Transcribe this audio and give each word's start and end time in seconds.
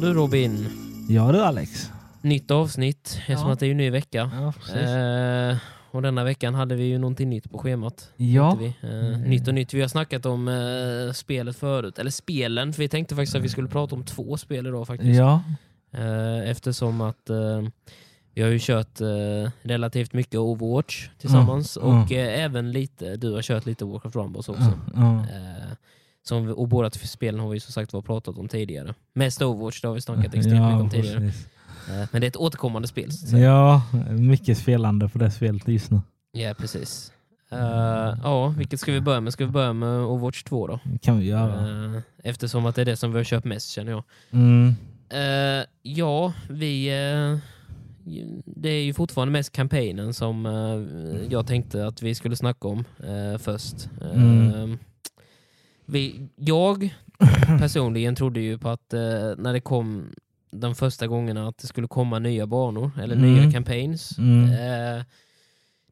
Ja 0.00 0.06
du 0.06 0.14
Robin, 0.14 0.66
Ja 1.08 1.32
du 1.32 1.40
Alex. 1.42 1.90
nytt 2.22 2.50
avsnitt 2.50 3.16
eftersom 3.18 3.46
Ja. 3.46 3.52
att 3.52 3.60
det 3.60 3.66
är 3.66 3.68
ju 3.68 3.74
ny 3.74 3.90
vecka. 3.90 4.30
Ja. 4.74 4.74
Eh, 4.80 5.56
och 5.90 6.02
denna 6.02 6.24
veckan 6.24 6.54
hade 6.54 6.74
vi 6.74 6.84
ju 6.84 6.98
någonting 6.98 7.30
nytt 7.30 7.50
på 7.50 7.58
schemat. 7.58 8.10
ja. 8.16 8.58
Eh, 8.82 8.88
Mm. 8.88 9.22
Nytt 9.22 9.48
och 9.48 9.54
nytt. 9.54 9.74
Vi 9.74 9.80
har 9.80 9.88
snackat 9.88 10.26
om 10.26 10.48
eh, 10.48 11.12
spelet 11.12 11.56
förut, 11.56 11.98
eller 11.98 12.10
spelen, 12.10 12.72
för 12.72 12.82
vi 12.82 12.88
tänkte 12.88 13.14
faktiskt 13.14 13.36
att 13.36 13.42
vi 13.42 13.48
skulle 13.48 13.68
prata 13.68 13.94
om 13.94 14.04
två 14.04 14.36
spel 14.36 14.66
idag 14.66 14.86
faktiskt. 14.86 15.18
ja. 15.18 15.42
Eh, 15.92 16.50
eftersom 16.50 17.00
att 17.00 17.30
eh, 17.30 17.62
vi 18.34 18.42
har 18.42 18.48
ju 18.50 18.58
kört 18.60 19.00
eh, 19.00 19.50
relativt 19.62 20.12
mycket 20.12 20.34
Overwatch 20.40 21.08
tillsammans 21.18 21.76
Mm, 21.76 21.88
och 22.02 22.12
eh, 22.12 22.44
även 22.44 22.72
lite, 22.72 23.16
du 23.16 23.32
har 23.32 23.42
kört 23.42 23.66
lite 23.66 23.84
Warcraft 23.84 24.16
Rumbles 24.16 24.48
också. 24.48 24.72
Som 26.28 26.48
och 26.48 26.68
båda 26.68 26.90
spelen 26.90 27.40
har 27.40 27.48
vi 27.48 27.60
som 27.60 27.72
sagt 27.72 27.92
var 27.92 28.02
pratat 28.02 28.38
om 28.38 28.48
tidigare. 28.48 28.94
Mest 29.14 29.42
Overwatch, 29.42 29.80
det 29.80 29.88
har 29.88 29.94
vi 29.94 30.00
snackat 30.00 30.34
extremt 30.34 30.56
Ja, 30.56 30.68
mycket 30.68 30.82
om 30.82 30.90
tidigare. 30.90 31.20
precis. 31.20 31.46
Eh, 31.88 32.08
men 32.12 32.20
det 32.20 32.26
är 32.26 32.28
ett 32.28 32.36
återkommande 32.36 32.88
spel. 32.88 33.10
Ja, 33.32 33.82
mycket 34.10 34.58
spelande 34.58 35.08
på 35.08 35.18
det 35.18 35.30
spelet 35.30 35.68
just 35.68 35.90
nu. 35.90 36.00
Ja, 36.32 36.54
precis. 36.58 37.12
Eh, 37.50 37.58
ja, 38.22 38.48
vilket 38.48 38.80
ska 38.80 38.92
vi 38.92 39.00
börja 39.00 39.20
med? 39.20 39.32
Ska 39.32 39.46
vi 39.46 39.50
börja 39.52 39.72
med 39.72 40.00
Overwatch 40.00 40.42
2 40.42 40.66
då? 40.66 40.80
Det 40.84 40.98
kan 40.98 41.18
vi 41.18 41.26
göra. 41.26 41.94
Eh, 41.94 42.00
eftersom 42.24 42.66
att 42.66 42.74
det 42.74 42.80
är 42.80 42.86
det 42.86 42.96
som 42.96 43.12
vi 43.12 43.18
har 43.18 43.24
köpt 43.24 43.46
mest 43.46 43.70
känner 43.70 43.92
jag. 43.92 44.04
Mm. 44.30 44.74
Eh, 45.10 45.66
ja, 45.82 46.32
vi... 46.50 46.88
det 48.44 48.68
är 48.68 48.82
ju 48.82 48.94
fortfarande 48.94 49.32
mest 49.32 49.52
kampanjen 49.52 50.14
som 50.14 50.44
jag 51.30 51.46
tänkte 51.46 51.86
att 51.86 52.02
vi 52.02 52.14
skulle 52.14 52.36
snacka 52.36 52.68
om 52.68 52.84
först. 53.38 53.88
Mm. 54.14 54.78
Vi, 55.88 56.28
jag 56.36 56.94
personligen 57.58 58.14
trodde 58.14 58.40
ju 58.40 58.58
på 58.58 58.68
att 58.68 58.92
eh, 58.94 59.00
när 59.38 59.52
det 59.52 59.60
kom 59.60 60.06
de 60.52 60.74
första 60.74 61.06
gångerna 61.06 61.48
att 61.48 61.58
det 61.58 61.66
skulle 61.66 61.88
komma 61.88 62.18
nya 62.18 62.46
banor 62.46 62.90
eller 63.02 63.16
Mm. 63.16 63.34
nya 63.34 63.52
campaigns. 63.52 64.18
Mm. 64.18 64.44
Eh, 64.98 65.04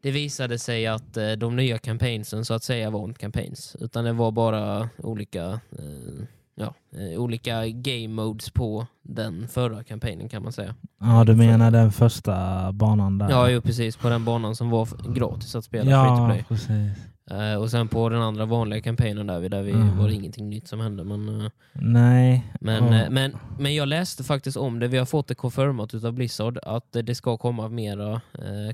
det 0.03 0.11
visade 0.11 0.59
sig 0.59 0.87
att 0.87 1.17
eh, 1.17 1.31
de 1.33 1.57
nya 1.57 1.79
campaignsen 1.79 2.45
så 2.45 2.55
att 2.55 2.63
säga 2.65 2.91
var 2.91 3.05
inte 3.05 3.21
campaigns 3.21 3.77
utan 3.81 4.05
det 4.05 4.13
var 4.13 4.31
bara 4.33 4.89
olika 4.99 5.45
eh, 5.53 6.25
ja, 6.55 6.75
eh, 6.97 7.21
olika 7.21 7.67
game 7.69 8.09
modes 8.09 8.51
på 8.51 8.87
den 9.03 9.49
förra 9.49 9.85
kampanjen 9.85 10.29
kan 10.29 10.43
man 10.43 10.53
säga. 10.53 10.75
Ja, 11.01 11.25
du 11.25 11.35
menar 11.35 11.71
den 11.71 11.93
första 11.93 12.73
banan 12.73 13.19
där? 13.19 13.31
Ja, 13.31 13.51
ju 13.51 13.61
precis 13.61 13.97
på 13.97 14.09
den 14.09 14.25
banan 14.25 14.57
som 14.57 14.71
var 14.71 14.89
gratis 15.15 15.55
att 15.55 15.65
spela 15.65 15.85
free 15.85 16.17
to 16.17 16.23
ja 16.23 16.27
play. 16.29 16.45
precis. 16.49 16.99
Eh, 17.31 17.55
och 17.55 17.71
sen 17.71 17.89
på 17.89 18.09
den 18.09 18.23
andra 18.23 18.45
vanliga 18.47 18.81
kampanjen 18.81 19.27
där, 19.27 19.41
vi- 19.41 19.49
där 19.49 19.63
vi 19.63 19.73
Mm. 19.73 19.99
var 19.99 20.09
det 20.09 20.15
ingenting 20.15 20.51
nytt 20.51 20.69
som 20.69 20.81
hände. 20.81 21.05
Men, 21.05 21.41
eh, 21.41 21.51
Nej. 21.73 22.53
men, 22.61 22.93
Ja. 22.93 23.03
eh, 23.05 23.11
men, 23.11 23.37
men 23.59 23.75
jag 23.75 23.89
läste 23.89 24.25
faktiskt 24.25 24.57
om 24.57 24.79
det, 24.79 24.89
vi 24.89 24.99
har 24.99 25.07
fått 25.07 25.29
det 25.29 25.35
confirmat 25.35 25.95
utav 25.95 26.13
Blizzard 26.13 26.59
att 26.63 26.93
det 26.93 27.15
ska 27.15 27.37
komma 27.37 27.69
mera 27.69 28.21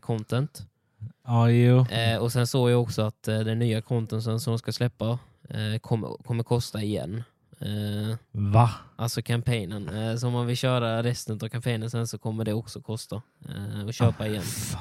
content. 0.01 0.67
Ja, 1.27 1.51
jo. 1.51 1.87
Och 2.21 2.33
sen 2.33 2.47
såg 2.47 2.71
jag 2.71 2.83
också 2.83 3.03
att 3.03 3.23
den 3.23 3.59
nya 3.59 3.81
contenten 3.83 4.41
som 4.41 4.53
de 4.53 4.59
ska 4.59 4.73
släppa 4.73 5.19
kommer, 5.81 6.23
kommer 6.27 6.43
kosta 6.45 6.83
igen. 6.83 7.23
Va? 8.33 8.71
alltså 8.97 9.23
kampanjen. 9.23 10.19
Så 10.19 10.27
om 10.27 10.33
man 10.33 10.47
vill 10.47 10.57
köra 10.57 11.03
resten 11.03 11.39
av 11.43 11.49
kampanjen 11.49 11.91
sen 11.91 12.07
så 12.07 12.19
kommer 12.19 12.45
det 12.45 12.53
också 12.53 12.81
kosta. 12.81 13.23
Att 13.89 13.95
köpa 13.95 14.27
igen. 14.27 14.43
Fan. 14.43 14.81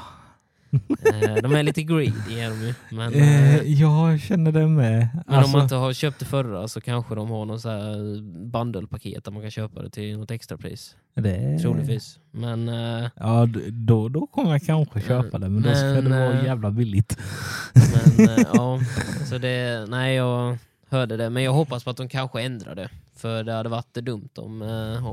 Eh, 0.74 1.36
de 1.44 1.56
är 1.56 1.64
lite 1.64 1.84
greedy 1.84 2.40
är 2.40 2.50
de 2.50 2.62
ju. 2.68 2.74
Men, 2.92 3.14
eh, 3.14 3.56
Eh, 3.56 3.64
ja, 3.82 4.12
jag 4.12 4.20
känner 4.20 4.52
det 4.52 4.68
med. 4.68 5.10
men 5.28 5.36
Alltså, 5.36 5.46
om 5.46 5.52
man 5.52 5.62
inte 5.62 5.76
har 5.76 5.94
köpt 5.94 6.20
det 6.20 6.26
förra 6.26 6.68
så 6.68 6.82
kanske 6.82 7.16
de 7.16 7.30
har 7.30 7.46
någon 7.46 7.60
så 7.60 7.70
här 7.70 8.22
bundle-paket 8.46 9.24
där 9.24 9.32
man 9.32 9.42
kan 9.42 9.52
köpa 9.52 9.82
det 9.82 9.90
till 9.90 10.18
något 10.18 10.32
extra 10.32 10.58
pris. 10.58 10.96
det... 11.16 11.60
Troligtvis. 11.62 12.20
Men 12.32 12.68
Ja, 13.16 13.48
då, 13.72 14.10
då 14.10 14.28
kommer 14.28 14.52
jag 14.52 14.64
kanske 14.64 15.02
köpa 15.02 15.38
det, 15.40 15.50
men 15.50 15.64
då 15.64 15.76
ska 15.76 15.86
Men, 15.86 16.04
det 16.04 16.10
vara 16.10 16.46
jävla 16.46 16.72
billigt. 16.72 17.18
Men 17.74 18.28
ja, 18.54 18.80
så 19.30 19.38
det, 19.38 19.86
nej 19.90 20.16
jag 20.16 20.58
hörde 20.90 21.18
det. 21.18 21.30
Men 21.30 21.44
jag 21.44 21.54
hoppas 21.54 21.84
på 21.84 21.90
att 21.90 21.98
de 21.98 22.10
kanske 22.10 22.42
ändrar 22.42 22.76
det. 22.76 22.90
För 23.16 23.44
det 23.44 23.54
hade 23.54 23.70
varit 23.70 23.94
dumt 23.94 24.30
om, 24.38 24.62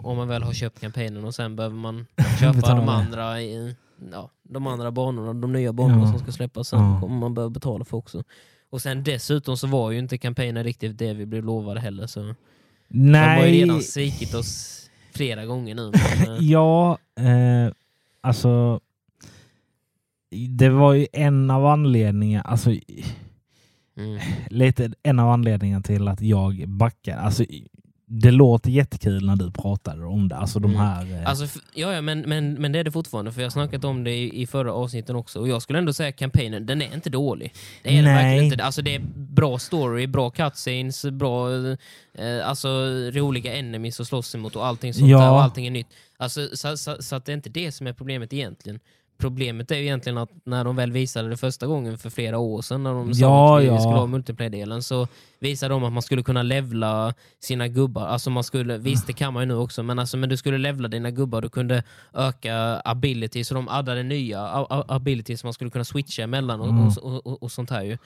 om 0.05 0.17
man 0.17 0.29
väl 0.29 0.43
har 0.43 0.53
köpt 0.53 0.81
kampanjen 0.81 1.25
och 1.25 1.35
sen 1.35 1.57
behöver 1.57 1.77
man 1.77 2.07
köpa 2.41 2.75
de 2.75 2.89
andra, 2.89 3.41
i, 3.43 3.75
ja, 4.13 4.31
de 4.43 4.67
andra 4.67 4.91
banorna, 4.91 5.35
de 5.35 5.53
nya 5.53 5.73
banorna 5.73 6.03
Ja. 6.03 6.11
som 6.11 6.19
ska 6.19 6.33
släppas 6.33 6.69
sen. 6.69 6.81
Ja. 6.81 7.01
kommer 7.01 7.17
man 7.19 7.35
behöva 7.35 7.51
betala 7.51 7.85
för 7.85 7.97
också. 7.97 8.23
Och 8.71 8.83
sen 8.83 9.05
dessutom 9.05 9.57
så 9.57 9.67
var 9.67 9.91
ju 9.91 9.99
inte 9.99 10.19
kampanjen 10.19 10.65
riktigt 10.65 10.99
det 10.99 11.15
vi 11.15 11.27
blev 11.27 11.45
lovade 11.45 11.81
heller. 11.81 12.07
Så 12.07 12.35
de 12.89 13.15
har 13.15 13.47
ju 13.47 13.53
redan 13.53 13.77
Nej, 13.77 13.83
svikit 13.83 14.35
oss 14.35 14.85
flera 15.13 15.47
gånger 15.47 15.75
nu. 15.75 15.93
Men, 16.27 16.37
eh, 16.37 16.43
ja, 16.45 16.99
eh, 17.19 17.73
alltså 18.21 18.81
det 20.31 20.69
var 20.69 20.93
ju 20.95 21.07
en 21.13 21.51
av 21.51 21.67
anledningarna, 21.67 22.43
alltså 22.43 22.71
mm. 22.71 24.21
lite 24.51 24.93
en 25.03 25.19
av 25.19 25.31
anledningarna 25.31 25.83
till 25.83 26.09
att 26.09 26.21
jag 26.21 26.69
backar. 26.69 27.17
Alltså, 27.17 27.45
det 28.11 28.31
låter 28.31 28.71
jättekul 28.71 29.27
när 29.27 29.37
du 29.37 29.51
pratar 29.51 30.05
om 30.07 30.29
det. 30.29 30.37
Alltså 30.37 30.59
de 30.59 30.71
Mm. 30.71 30.81
här... 30.87 31.13
eh, 31.23 31.29
Alltså, 31.29 31.61
ja, 31.75 31.93
ja 31.93 32.01
men, 32.01 32.21
men, 32.21 32.53
men 32.55 32.73
det 32.73 32.79
är 32.79 32.85
det 32.85 32.93
fortfarande, 32.93 33.33
för 33.33 33.41
jag 33.41 33.47
har 33.47 33.51
snackat 33.51 33.85
om 33.85 34.05
det 34.05 34.11
i, 34.15 34.43
i 34.43 34.47
förra 34.47 34.73
avsnitten 34.73 35.17
också. 35.17 35.41
Och 35.41 35.49
jag 35.49 35.63
skulle 35.63 35.79
ändå 35.79 35.93
säga 35.93 36.09
att 36.09 36.17
kampanjen, 36.17 36.67
den 36.67 36.83
är 36.83 36.95
inte 36.95 37.11
dålig. 37.11 37.55
Det 37.83 37.99
är 37.99 38.03
Nej. 38.03 38.15
verkligen 38.15 38.45
inte. 38.53 38.65
Alltså, 38.65 38.83
det 38.83 38.95
är 38.95 39.01
bra 39.15 39.59
story, 39.59 40.07
bra 40.07 40.31
cutscenes, 40.31 41.05
bra 41.05 41.49
eh, 42.15 42.49
alltså, 42.49 42.69
roliga 43.13 43.55
enemies 43.57 44.01
att 44.01 44.07
slåss 44.07 44.35
emot 44.35 44.57
och 44.57 44.67
allting 44.67 44.95
sånt 44.95 45.11
Ja. 45.11 45.19
där, 45.21 45.31
och 45.31 45.43
allting 45.43 45.67
är 45.67 45.71
nytt. 45.71 45.87
Alltså, 46.17 46.49
så, 46.57 46.77
så, 46.77 46.97
så 47.03 47.17
att 47.17 47.25
det 47.25 47.33
är 47.33 47.37
inte 47.37 47.51
det 47.51 47.73
som 47.73 47.87
är 47.87 47.93
problemet 47.93 48.33
egentligen. 48.33 48.81
Problemet 49.21 49.71
är 49.71 49.77
ju 49.77 49.83
egentligen 49.83 50.19
att 50.19 50.31
när 50.45 50.65
de 50.65 50.77
väl 50.77 50.93
visade 50.93 51.29
det 51.29 51.37
första 51.37 51.67
gången 51.67 51.99
för 51.99 52.11
flera 52.11 52.39
år 52.39 52.63
sedan, 52.63 52.83
när 52.83 52.93
de 52.95 53.15
sa 53.15 53.21
Ja, 53.21 53.57
att 53.59 53.63
vi 53.63 53.67
ja. 53.67 53.81
skulle 53.81 53.95
ha 53.97 54.07
multiplayer-delen, 54.07 54.83
så 54.83 55.09
visade 55.41 55.75
de 55.75 55.85
att 55.85 55.93
man 55.93 56.03
skulle 56.03 56.23
kunna 56.23 56.43
levla 56.43 57.15
sina 57.41 57.69
gubbar. 57.69 58.07
Alltså 58.07 58.31
man 58.31 58.45
skulle, 58.45 58.79
visst 58.79 59.07
det 59.07 59.13
kan 59.13 59.33
man 59.35 59.43
ju 59.43 59.47
nu 59.47 59.55
också, 59.55 59.83
men, 59.83 59.99
alltså, 59.99 60.17
men 60.17 60.29
du 60.29 60.37
skulle 60.37 60.59
levla 60.59 60.89
dina 60.89 61.11
gubbar, 61.11 61.41
du 61.43 61.49
kunde 61.49 61.83
öka 62.15 62.81
abilities, 62.85 63.49
så 63.49 63.55
de 63.55 63.69
addade 63.69 64.03
nya 64.03 64.41
abilities 64.89 65.41
som 65.41 65.47
man 65.49 65.55
skulle 65.55 65.71
kunna 65.71 65.85
switcha 65.85 66.23
emellan 66.23 66.61
och, 66.61 66.69
Mm. 66.69 66.87
och, 66.89 67.27
och, 67.27 67.43
och, 67.43 67.53
sånt 67.53 67.71
här 67.71 67.83
ju. 67.83 67.99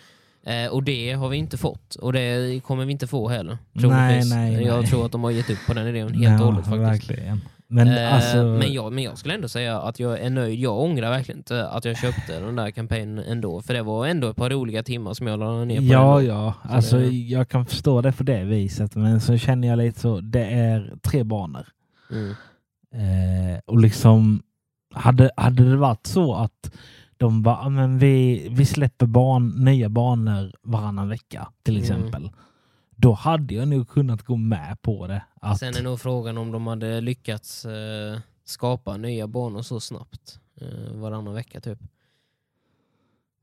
Eh, 0.47 0.71
och 0.73 0.83
det 0.83 1.13
har 1.13 1.29
vi 1.29 1.37
inte 1.37 1.57
fått, 1.57 1.95
och 1.95 2.13
det 2.13 2.61
kommer 2.67 2.85
vi 2.85 2.93
inte 2.93 3.07
få 3.07 3.29
heller. 3.29 3.59
Nej, 3.73 3.83
troligtvis. 3.83 4.31
nej, 4.35 4.65
Jag 4.67 4.81
nej. 4.81 4.87
tror 4.91 5.07
att 5.07 5.13
de 5.13 5.25
har 5.25 5.31
gett 5.31 5.51
upp 5.51 5.67
på 5.67 5.75
den 5.75 5.87
idén 5.87 6.15
helt 6.15 6.41
och 6.41 6.47
hållet 6.47 6.65
faktiskt. 6.67 7.11
Verkligen. 7.11 7.41
Men 7.73 7.89
Eh, 7.89 8.15
alltså... 8.15 8.37
men, 8.37 8.73
jag, 8.73 8.93
men 8.93 9.05
jag 9.05 9.19
skulle 9.19 9.35
ändå 9.35 9.49
säga 9.49 9.81
att 9.81 10.01
jag 10.01 10.21
är 10.21 10.31
nöjd. 10.31 10.61
Jag 10.61 10.79
ångrar 10.81 11.11
verkligen 11.11 11.39
inte 11.39 11.69
att 11.69 11.85
jag 11.85 11.97
köpte 11.99 12.41
den 12.41 12.57
där 12.57 12.71
kampanjen 12.71 13.19
ändå. 13.19 13.63
För 13.63 13.75
det 13.75 13.83
var 13.83 14.07
ändå 14.07 14.29
ett 14.31 14.37
par 14.37 14.51
roliga 14.51 14.83
timmar 14.83 15.15
som 15.15 15.27
jag 15.27 15.39
la 15.41 15.65
ner 15.65 15.77
på 15.77 15.83
Ja, 15.83 16.17
den. 16.19 16.27
ja. 16.27 16.55
Så 16.69 16.75
Alltså, 16.75 16.99
det- 16.99 17.09
Jag 17.11 17.49
kan 17.49 17.67
förstå 17.67 18.01
det 18.03 18.13
på 18.13 18.23
det 18.23 18.45
viset, 18.45 18.97
men 18.97 19.21
så 19.21 19.37
känner 19.39 19.69
jag 19.69 19.79
lite 19.79 20.01
så, 20.01 20.21
det 20.21 20.45
är 20.45 20.93
tre 21.03 21.25
banor. 21.25 21.67
Mm. 22.11 22.31
Eh, 22.95 23.61
och 23.67 23.79
liksom, 23.81 24.43
hade, 24.95 25.31
hade 25.37 25.71
det 25.71 25.77
varit 25.77 26.07
så 26.07 26.35
att 26.35 26.73
de 27.17 27.43
bara, 27.43 27.57
"Ah, 27.57 27.69
men 27.69 27.99
vi, 27.99 28.47
vi 28.51 28.65
släpper 28.65 29.07
ban, 29.07 29.49
nya 29.65 29.89
banor 29.89 30.53
varannan 30.63 31.09
vecka 31.09 31.49
till 31.63 31.77
Mm. 31.77 31.87
Då 33.03 33.13
hade 33.13 33.55
jag 33.55 33.69
nog 33.69 33.89
kunnat 33.89 34.23
gå 34.23 34.37
med 34.37 34.83
på 34.83 35.07
det. 35.07 35.23
Att, 35.41 35.59
Sen 35.59 35.77
är 35.77 35.83
nog 35.83 36.01
frågan 36.01 36.39
om 36.39 36.53
de 36.53 36.67
hade 36.67 37.01
lyckats 37.01 37.65
eh, 37.65 38.19
skapa 38.45 38.97
nya 38.97 39.27
banor 39.27 39.63
så 39.63 39.81
snabbt. 39.81 40.41
Eh, 40.61 40.93
varannan 40.93 41.35
vecka 41.35 41.61
typ. 41.61 41.79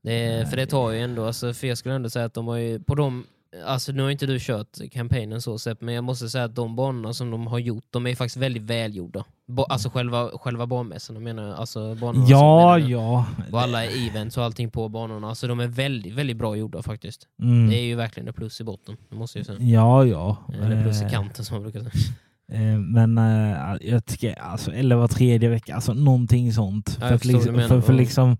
Det, 0.02 0.50
för 0.50 0.56
det 0.56 0.66
tar 0.66 0.90
ju 0.90 1.00
ändå, 1.00 1.24
alltså, 1.26 1.54
för 1.54 1.66
jag 1.66 1.78
skulle 1.78 1.94
ändå 1.94 2.10
säga 2.10 2.24
att 2.24 2.34
de 2.34 2.48
har 2.48 2.56
ju, 2.56 2.80
på 2.80 2.94
de, 2.94 3.26
alltså 3.66 3.92
nu 3.92 4.02
har 4.02 4.10
inte 4.10 4.26
du 4.26 4.38
kört 4.40 4.78
kampanjen 4.92 5.42
så 5.42 5.58
sett, 5.58 5.80
men 5.80 5.94
jag 5.94 6.04
måste 6.04 6.28
säga 6.28 6.44
att 6.44 6.54
de 6.54 6.76
banorna 6.76 7.12
som 7.14 7.30
de 7.30 7.46
har 7.46 7.58
gjort, 7.58 7.84
de 7.90 8.06
är 8.06 8.14
faktiskt 8.14 8.36
väldigt 8.36 8.62
välgjorda. 8.62 9.24
Ba, 9.46 9.64
alltså 9.64 9.90
själva, 9.90 10.30
själva 10.38 10.66
banmässorna 10.66 11.20
menar 11.20 11.48
jag, 11.48 11.56
alltså 11.56 11.94
banorna 11.94 12.26
ja, 12.28 12.76
menar 12.78 12.90
ja. 12.90 13.26
Och 13.52 13.60
alla 13.60 13.84
events 13.84 14.36
och 14.36 14.44
allting 14.44 14.70
på 14.70 14.88
banorna, 14.88 15.28
alltså 15.28 15.46
de 15.46 15.60
är 15.60 15.66
väldigt, 15.66 16.14
väldigt 16.14 16.36
bra 16.36 16.56
gjorda 16.56 16.82
faktiskt. 16.82 17.26
Mm. 17.42 17.70
Det 17.70 17.76
är 17.76 17.82
ju 17.82 17.94
verkligen 17.94 18.28
ett 18.28 18.36
plus 18.36 18.60
i 18.60 18.64
botten, 18.64 18.96
det 19.10 19.16
måste 19.16 19.38
jag 19.38 19.46
säga. 19.46 19.58
Ja, 19.60 20.04
ja. 20.04 20.36
Eller 20.54 20.82
plus 20.82 21.00
i 21.00 21.04
Eh, 21.04 21.10
kanten 21.10 21.44
som 21.44 21.54
man 21.54 21.62
brukar 21.62 21.80
säga. 21.80 22.14
Eh, 22.52 22.78
Men 22.78 23.18
eh, 23.18 23.76
jag 23.80 24.06
tycker, 24.06 24.38
alltså, 24.40 24.72
eller 24.72 24.96
var 24.96 25.08
tredje 25.08 25.48
vecka, 25.48 25.74
alltså 25.74 25.94
någonting 25.94 26.52
sånt. 26.52 26.98
Ja, 27.00 27.08
för, 27.08 27.10
vad 27.10 27.24
liksom, 27.24 27.54
menar. 27.54 27.68
för, 27.68 27.80
för 27.80 27.92
liksom, 27.92 28.36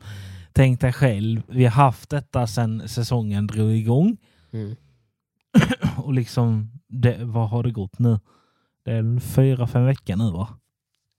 tänk 0.52 0.80
dig 0.80 0.92
själv, 0.92 1.42
vi 1.48 1.64
har 1.64 1.70
haft 1.70 2.10
detta 2.10 2.46
sedan 2.46 2.88
säsongen 2.88 3.46
drog 3.46 3.70
igång. 3.70 4.16
Mm. 4.52 4.76
Och 5.96 6.14
liksom, 6.14 6.70
det, 6.88 7.16
vad 7.20 7.48
har 7.50 7.62
det 7.62 7.70
gått 7.70 7.98
nu? 7.98 8.18
Det 8.84 8.90
är 8.92 9.20
fyra, 9.20 9.66
fem 9.66 9.84
veckor 9.86 10.16
nu 10.16 10.30
va? 10.30 10.48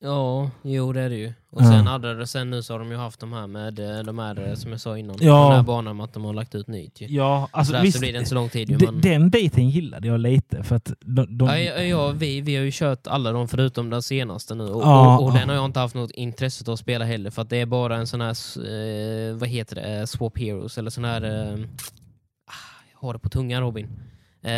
Ja, 0.03 0.49
jo 0.61 0.93
det 0.93 1.01
är 1.01 1.09
det 1.09 1.15
ju. 1.15 1.33
Och 1.49 1.61
Ja. 1.61 1.65
sen, 1.65 1.87
hade 1.87 2.15
det, 2.15 2.27
sen 2.27 2.49
nu 2.49 2.63
så 2.63 2.73
har 2.73 2.79
de 2.79 2.91
ju 2.91 2.97
haft 2.97 3.19
de 3.19 3.33
här 3.33 3.47
med 3.47 3.79
eh, 3.79 4.03
de 4.03 4.19
här 4.19 4.47
eh, 4.49 4.53
som 4.55 4.71
jag 4.71 4.79
sa 4.81 4.97
innan. 4.97 5.15
Ja. 5.19 5.43
Den 5.47 5.55
här 5.55 5.63
banan 5.63 5.97
med 5.97 6.03
att 6.03 6.13
de 6.13 6.23
har 6.25 6.33
lagt 6.33 6.55
ut 6.55 6.67
nytt 6.67 7.01
ju. 7.01 7.07
Ja, 7.07 7.47
så 7.51 7.57
alltså 7.57 7.73
därför 7.73 7.85
visst. 7.85 7.99
blir 7.99 8.11
det 8.13 8.17
inte 8.17 8.29
så 8.29 8.35
lång 8.35 8.49
tid 8.49 8.69
ju. 8.69 8.77
Men... 8.85 9.01
Den 9.01 9.29
biten 9.29 9.69
gillade 9.69 10.07
jag 10.07 10.19
lite 10.19 10.63
för 10.63 10.75
att 10.75 10.93
de, 10.99 11.37
de, 11.37 11.47
Ja, 11.47 11.57
ja, 11.57 11.81
ja, 11.81 12.11
vi, 12.11 12.41
vi 12.41 12.55
har 12.55 12.63
ju 12.63 12.71
kört 12.73 13.07
alla 13.07 13.31
de 13.31 13.47
förutom 13.47 13.89
den 13.89 14.01
senaste 14.01 14.55
nu 14.55 14.63
och, 14.63 14.81
Ja. 14.83 15.17
och, 15.17 15.25
och 15.25 15.33
den 15.33 15.49
har 15.49 15.55
jag 15.55 15.65
inte 15.65 15.79
haft 15.79 15.95
något 15.95 16.11
intresse 16.11 16.63
av 16.67 16.73
att 16.73 16.79
spela 16.79 17.05
heller 17.05 17.29
för 17.29 17.41
att 17.41 17.49
det 17.49 17.57
är 17.57 17.65
bara 17.65 17.95
en 17.97 18.07
sån 18.07 18.21
här, 18.21 18.35
eh, 19.29 19.35
vad 19.35 19.49
heter 19.49 19.75
det, 19.75 19.81
Eh, 19.99 20.05
Swap 20.05 20.37
Heroes 20.37 20.77
eller 20.77 20.89
sån 20.89 21.05
här, 21.05 21.21
eh, 21.21 21.59
ah, 22.45 22.97
har 23.05 23.13
det 23.13 23.19
på 23.19 23.29
tungan 23.29 23.61
Robin. 23.61 23.87
Eh, 24.43 24.53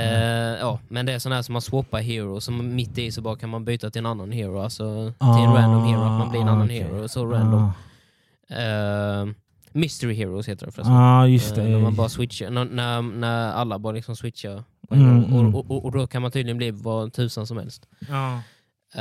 ja, 0.60 0.80
men 0.88 1.06
det 1.06 1.14
är 1.14 1.20
sån 1.20 1.32
här 1.32 1.42
som 1.42 1.54
man 1.54 1.62
swappar 1.62 2.02
hero, 2.02 2.42
som 2.42 2.76
mitt 2.76 2.98
i 2.98 3.12
så 3.12 3.22
bara 3.22 3.36
kan 3.36 3.50
man 3.50 3.66
byta 3.66 3.90
till 3.90 4.00
en 4.00 4.06
annan 4.06 4.32
hero, 4.32 4.60
alltså 4.62 4.84
till 5.20 5.44
en 5.44 5.50
Ah, 5.50 5.56
random 5.56 5.84
hero, 5.86 6.02
att 6.02 6.20
man 6.20 6.30
blir 6.30 6.42
en 6.42 6.48
annan 6.48 6.66
okej. 6.66 6.80
hero, 6.84 7.08
så 7.08 7.26
random. 7.26 7.64
Ah, 7.64 7.72
Eh, 8.50 9.26
Mystery 9.72 10.14
Heroes 10.16 10.50
heter 10.50 10.66
det 10.66 10.72
förresten. 10.72 10.96
ah, 10.96 11.28
just 11.28 11.58
Eh, 11.58 11.64
det. 11.64 11.70
när 11.70 11.80
man 11.80 11.96
bara 11.96 12.10
switchar, 12.10 12.50
när, 12.50 12.66
när, 12.66 13.02
när 13.02 13.52
alla 13.52 13.80
bara 13.80 13.94
liksom 13.94 14.16
switchar. 14.16 14.64
Mm, 14.92 15.08
en 15.10 15.32
gång. 15.32 15.40
mm. 15.40 15.56
Och, 15.56 15.72
och, 15.72 15.86
och 15.86 15.92
då 15.92 16.08
kan 16.08 16.22
man 16.22 16.32
tydligen 16.32 16.58
bli 16.58 16.72
vad 16.72 17.14
tusan 17.14 17.48
som 17.48 17.58
helst. 17.58 17.86
Ja. 18.10 18.34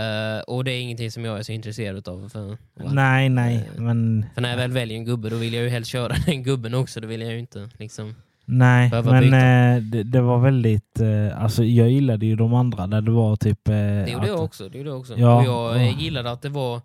Eh, 0.00 0.40
och 0.46 0.64
det 0.64 0.72
är 0.72 0.80
ingenting 0.80 1.10
som 1.10 1.24
jag 1.24 1.38
är 1.38 1.42
så 1.42 1.52
intresserad 1.52 2.08
av. 2.08 2.28
För, 2.28 2.58
Nej, 2.74 3.28
nej, 3.28 3.70
men... 3.76 4.26
för 4.34 4.40
när 4.40 4.50
jag 4.50 4.56
väl 4.56 4.72
väljer 4.72 4.98
en 4.98 5.04
gubbe 5.04 5.30
då 5.30 5.36
vill 5.36 5.54
jag 5.54 5.62
ju 5.62 5.68
helst 5.68 5.90
köra 5.90 6.14
den 6.26 6.42
gubben 6.42 6.74
också. 6.74 7.00
Då 7.00 7.08
vill 7.08 7.20
jag 7.20 7.32
ju 7.32 7.38
inte 7.38 7.68
liksom... 7.78 8.14
Nej, 8.44 8.90
men 9.04 9.24
eh, 9.34 9.82
det, 9.82 10.02
det 10.02 10.20
var 10.20 10.38
väldigt... 10.38 11.00
Eh, 11.00 11.42
alltså 11.42 11.64
jag 11.64 11.90
gillade 11.90 12.26
ju 12.26 12.36
de 12.36 12.54
andra 12.54 12.86
där 12.86 13.00
det 13.00 13.10
var 13.10 13.36
typ... 13.36 13.68
Eh, 13.68 13.74
Det 13.74 14.10
gjorde 14.10 14.26
jag 14.26 14.44
också. 14.44 14.68
Det 14.68 14.78
gjorde 14.78 14.90
jag 14.90 14.98
också. 14.98 15.14
Ja, 15.16 15.36
och 15.36 15.44
jag 15.44 15.76
eh, 15.76 15.86
ja. 15.90 15.98
gillade 15.98 16.30
att 16.30 16.42
det 16.42 16.48
var... 16.48 16.80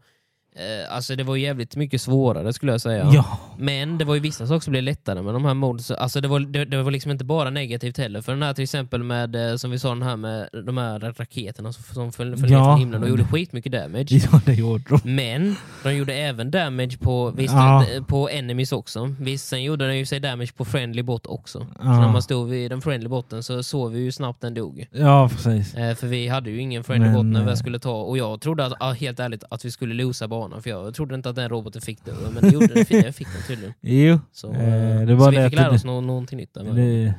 eh, 0.57 0.95
alltså 0.95 1.15
det 1.15 1.23
var 1.23 1.35
jävligt 1.35 1.75
mycket 1.75 2.01
svårare 2.01 2.53
skulle 2.53 2.71
jag 2.71 2.81
säga. 2.81 3.09
Ja, 3.13 3.39
Men 3.57 3.97
det 3.97 4.05
var 4.05 4.13
ju 4.15 4.19
vissa 4.21 4.47
saker 4.47 4.59
som 4.63 4.71
blev 4.71 4.83
lättare 4.83 5.21
med 5.21 5.33
de 5.33 5.45
här 5.45 5.53
mods. 5.53 5.91
Alltså 5.91 6.21
det 6.21 6.27
var, 6.27 6.39
det, 6.39 6.65
det 6.65 6.83
var 6.83 6.91
liksom 6.91 7.11
inte 7.11 7.25
bara 7.25 7.49
negativt 7.49 7.97
heller. 7.97 8.21
För 8.21 8.31
den 8.31 8.43
här 8.43 8.53
till 8.53 8.63
exempel 8.63 9.03
med, 9.03 9.49
eh, 9.51 9.55
som 9.55 9.71
vi 9.71 9.79
sa, 9.79 9.89
den 9.89 10.01
här 10.03 10.15
med 10.17 10.49
de 10.65 10.77
här 10.77 10.99
raketerna 10.99 11.73
som, 11.73 11.83
som 11.93 12.11
föll, 12.11 12.37
föll 12.37 12.49
ner 12.49 12.57
Ja. 12.57 12.63
från 12.65 12.79
himlen. 12.79 13.01
De 13.01 13.09
gjorde 13.09 13.23
skitmycket 13.23 13.71
damage. 13.71 14.07
ja, 14.31 14.41
det 14.45 14.53
gjorde 14.53 14.83
de. 14.89 15.15
Men 15.15 15.55
de 15.83 15.93
gjorde 15.95 16.13
även 16.13 16.51
damage 16.51 16.97
på, 16.99 17.31
visst, 17.31 17.53
Ja. 17.53 17.85
eh, 17.95 18.03
på 18.03 18.29
enemies 18.29 18.71
också. 18.71 19.15
Visst, 19.19 19.47
sen 19.47 19.63
gjorde 19.63 19.87
den 19.87 19.97
ju 19.97 20.05
sig 20.05 20.19
damage 20.19 20.49
på 20.57 20.65
friendly 20.65 21.03
bot 21.03 21.25
också. 21.25 21.59
Så 21.59 21.65
Ja. 21.79 21.99
när 22.01 22.11
man 22.11 22.21
stod 22.21 22.49
vid 22.49 22.71
den 22.71 22.81
friendly 22.81 23.09
botten 23.09 23.43
så 23.43 23.63
såg 23.63 23.91
vi 23.91 23.99
ju 23.99 24.11
snabbt 24.11 24.41
den 24.41 24.53
dog. 24.53 24.87
Ja, 24.91 25.29
precis. 25.29 25.73
Eh, 25.75 25.95
för 25.95 26.07
vi 26.07 26.27
hade 26.27 26.49
ju 26.49 26.61
ingen 26.61 26.83
friendly 26.83 27.07
Men, 27.07 27.15
bot 27.15 27.25
när 27.25 27.41
eh, 27.41 27.47
vi 27.49 27.55
skulle 27.57 27.79
ta, 27.79 27.93
och 28.01 28.17
jag 28.17 28.41
trodde 28.41 28.65
att, 28.65 28.73
ah, 28.79 28.91
helt 28.91 29.19
ärligt 29.19 29.43
att 29.49 29.65
vi 29.65 29.71
skulle 29.71 29.93
losa 29.93 30.27
banan, 30.27 30.46
för 30.61 30.69
jag 30.69 30.93
trodde 30.93 31.15
inte 31.15 31.29
att 31.29 31.35
den 31.35 31.49
roboten 31.49 31.81
fick 31.81 32.05
det. 32.05 32.11
Men 32.33 32.43
det 32.43 32.49
gjorde 32.49 32.67
den, 32.67 32.85
det 32.89 33.13
fick 33.13 33.27
den 33.33 33.43
tydligen. 33.47 33.73
Jo, 33.81 34.19
Så, 34.31 34.53
Eh, 34.53 34.97
eh, 35.01 35.07
det 35.07 35.15
var 35.15 35.25
så 35.25 35.31
vi 35.31 35.37
det 35.37 35.43
fick 35.49 35.53
att 35.53 35.59
lära 35.63 35.69
det- 35.69 35.75
oss 35.75 35.85
nå, 35.85 36.01
någonting 36.01 36.37
nytt. 36.37 36.53
där 36.53 36.63
med. 36.63 36.75
det, 36.75 37.13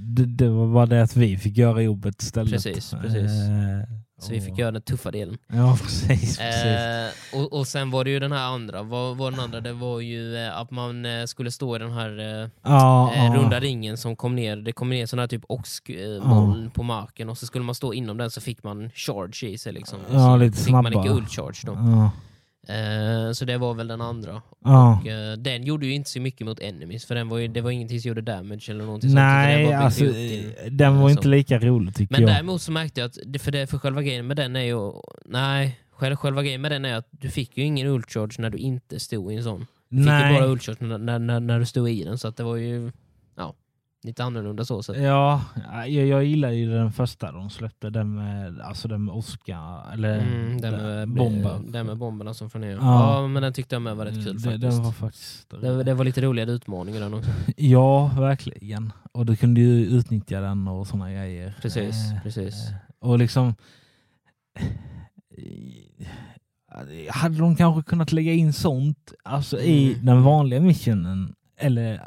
det, 0.00 0.26
det 0.26 0.48
var 0.48 0.66
bara 0.74 0.86
det 0.86 1.02
att 1.02 1.16
vi 1.16 1.38
fick 1.38 1.56
göra 1.56 1.82
jobbet 1.82 2.22
istället. 2.22 2.52
Precis, 2.52 2.94
precis. 3.02 3.30
Eh, 3.30 3.88
Så 4.20 4.32
vi 4.32 4.40
fick 4.40 4.52
och- 4.52 4.58
göra 4.58 4.70
den 4.70 4.82
tuffa 4.82 5.10
delen. 5.10 5.38
Ja, 5.52 5.78
precis. 5.82 6.08
precis. 6.38 6.64
Eh, 6.64 7.40
och, 7.40 7.52
och 7.52 7.66
sen 7.66 7.90
var 7.90 8.04
det 8.04 8.10
ju 8.10 8.20
den 8.20 8.32
här 8.32 8.46
andra, 8.46 8.82
vad 8.82 9.16
var 9.16 9.30
den 9.30 9.40
andra? 9.40 9.60
Det 9.60 9.72
var 9.72 10.00
ju 10.00 10.36
eh, 10.36 10.58
att 10.58 10.70
man 10.70 11.04
eh, 11.06 11.24
skulle 11.24 11.50
stå 11.50 11.76
i 11.76 11.78
den 11.78 11.92
här 11.92 12.18
eh, 12.18 12.42
eh, 12.42 12.48
ja. 12.62 13.32
runda 13.36 13.60
ringen 13.60 13.96
som 13.96 14.16
kom 14.16 14.36
ner, 14.36 14.56
det 14.56 14.72
kom 14.72 14.90
ner 14.90 15.06
sådana 15.06 15.22
här 15.22 15.28
typ 15.28 15.42
oxmoln 15.48 16.70
på 16.70 16.82
marken 16.82 17.28
och 17.28 17.38
så 17.38 17.46
skulle 17.46 17.64
man 17.64 17.74
stå 17.74 17.92
inom 17.94 18.16
den 18.16 18.30
så 18.30 18.40
fick 18.40 18.62
man 18.64 18.90
charge 18.90 19.46
i 19.48 19.58
sig 19.58 19.72
liksom. 19.72 19.98
Och 20.08 20.14
Ja, 20.14 20.36
lite 20.36 20.58
fick 20.58 20.72
man 20.72 20.84
snabbare. 20.84 21.08
inte 21.08 21.18
ult 21.20 21.30
charge 21.30 21.60
då. 21.66 21.72
Eh, 22.68 23.32
så 23.32 23.44
det 23.44 23.58
var 23.58 23.74
väl 23.74 23.88
den 23.88 24.00
andra. 24.00 24.42
ja. 24.64 25.00
Och, 25.00 25.06
eh, 25.06 25.32
den 25.36 25.64
gjorde 25.64 25.86
ju 25.86 25.92
inte 25.94 26.10
så 26.10 26.20
mycket 26.20 26.46
mot 26.46 26.60
enemies 26.60 27.04
för 27.04 27.14
den 27.14 27.28
var 27.28 27.38
ju, 27.38 27.48
det 27.48 27.60
var 27.60 27.70
ingenting 27.70 28.00
som 28.00 28.08
gjorde 28.08 28.20
damage 28.20 28.66
eller 28.70 28.84
någonting 28.84 29.10
sånt. 29.10 29.14
Nej, 29.14 29.62
det 29.64 29.70
bara 29.70 29.78
alltså, 29.78 30.04
upp 30.04 30.14
din- 30.14 30.52
den 30.70 30.98
var 30.98 31.10
inte 31.10 31.28
lika 31.28 31.58
rolig 31.58 31.94
tycker 31.94 32.14
Men 32.14 32.20
jag. 32.22 32.30
däremot 32.30 32.62
så 32.62 32.72
märkte 32.72 33.00
jag 33.00 33.08
att, 33.08 33.42
för, 33.42 33.50
det, 33.52 33.66
för 33.66 33.78
själva 33.78 34.02
grejen 34.02 34.26
med 34.26 34.36
den 34.36 34.56
är 34.56 34.60
ju, 34.60 34.92
nej, 35.24 35.80
själva, 35.90 36.16
själva 36.16 36.42
grejen 36.42 36.60
med 36.60 36.72
den 36.72 36.84
är 36.84 36.94
att 36.94 37.08
du 37.10 37.30
fick 37.30 37.58
ju 37.58 37.64
ingen 37.64 37.86
ult 37.86 38.10
charge 38.12 38.34
när 38.38 38.50
du 38.50 38.58
inte 38.58 39.00
stod 39.00 39.32
i 39.32 39.36
en 39.36 39.44
sån. 39.44 39.66
Du 39.88 39.96
fick 39.96 40.06
Nej. 40.06 40.32
ju 40.34 40.38
bara 40.40 40.48
ult 40.48 40.62
charge 40.62 40.76
när, 40.86 40.98
när, 40.98 41.18
när, 41.18 41.40
när 41.40 41.58
du 41.58 41.66
stod 41.66 41.90
i 41.90 42.04
den 42.04 42.18
så 42.18 42.28
att 42.28 42.36
det 42.36 42.42
var 42.42 42.56
ju, 42.56 42.92
ja, 43.36 43.54
lite 44.02 44.24
annorlunda 44.24 44.64
så. 44.64 44.82
så. 44.82 44.94
Ja, 44.94 45.42
jag, 45.72 46.06
jag 46.06 46.24
gillar 46.24 46.50
ju 46.50 46.70
den 46.70 46.92
första 46.92 47.32
de 47.32 47.50
släppte, 47.50 47.90
den 47.90 48.14
med, 48.14 48.60
alltså 48.60 48.88
den 48.88 49.04
med 49.04 49.14
Oscar, 49.14 49.92
eller 49.92 50.18
Mm, 50.18 50.60
den 50.60 50.72
med, 50.74 51.08
bomben. 51.08 51.72
Den 51.72 51.86
med 51.86 51.96
bomberna 51.98 52.34
som 52.34 52.50
får 52.50 52.58
ner. 52.58 52.70
Ja. 52.70 53.20
Ja. 53.20 53.26
men 53.28 53.42
den 53.42 53.52
tyckte 53.52 53.74
jag 53.74 53.82
med 53.82 53.96
var 53.96 54.04
rätt 54.04 54.14
kul 54.24 54.34
Det- 54.34 54.40
faktiskt. 54.42 54.60
Den 54.60 54.82
var 54.84 54.92
faktiskt... 54.92 55.50
Det, 55.60 55.82
det 55.84 55.94
var 55.94 56.04
lite 56.04 56.20
roligare 56.20 56.50
utmaningar 56.50 57.00
den 57.00 57.14
också. 57.14 57.30
Ja, 57.56 58.06
verkligen. 58.18 58.92
Och 59.12 59.26
du 59.26 59.36
kunde 59.36 59.60
ju 59.60 59.86
utnyttja 59.86 60.40
den 60.40 60.68
och 60.68 60.86
såna 60.86 61.12
grejer. 61.12 61.54
Precis, 61.62 62.12
Eh, 62.12 62.22
precis. 62.22 62.68
eh, 62.68 62.74
Och 63.08 63.18
liksom... 63.18 63.54
Hade 67.10 67.38
de 67.38 67.56
kanske 67.56 67.82
kunnat 67.90 68.12
lägga 68.12 68.32
in 68.32 68.52
sånt 68.52 69.12
alltså, 69.24 69.60
i 69.60 69.92
Mm. 69.92 70.06
den 70.06 70.22
vanliga 70.22 70.60
missionen, 70.60 71.34
eller, 71.56 72.00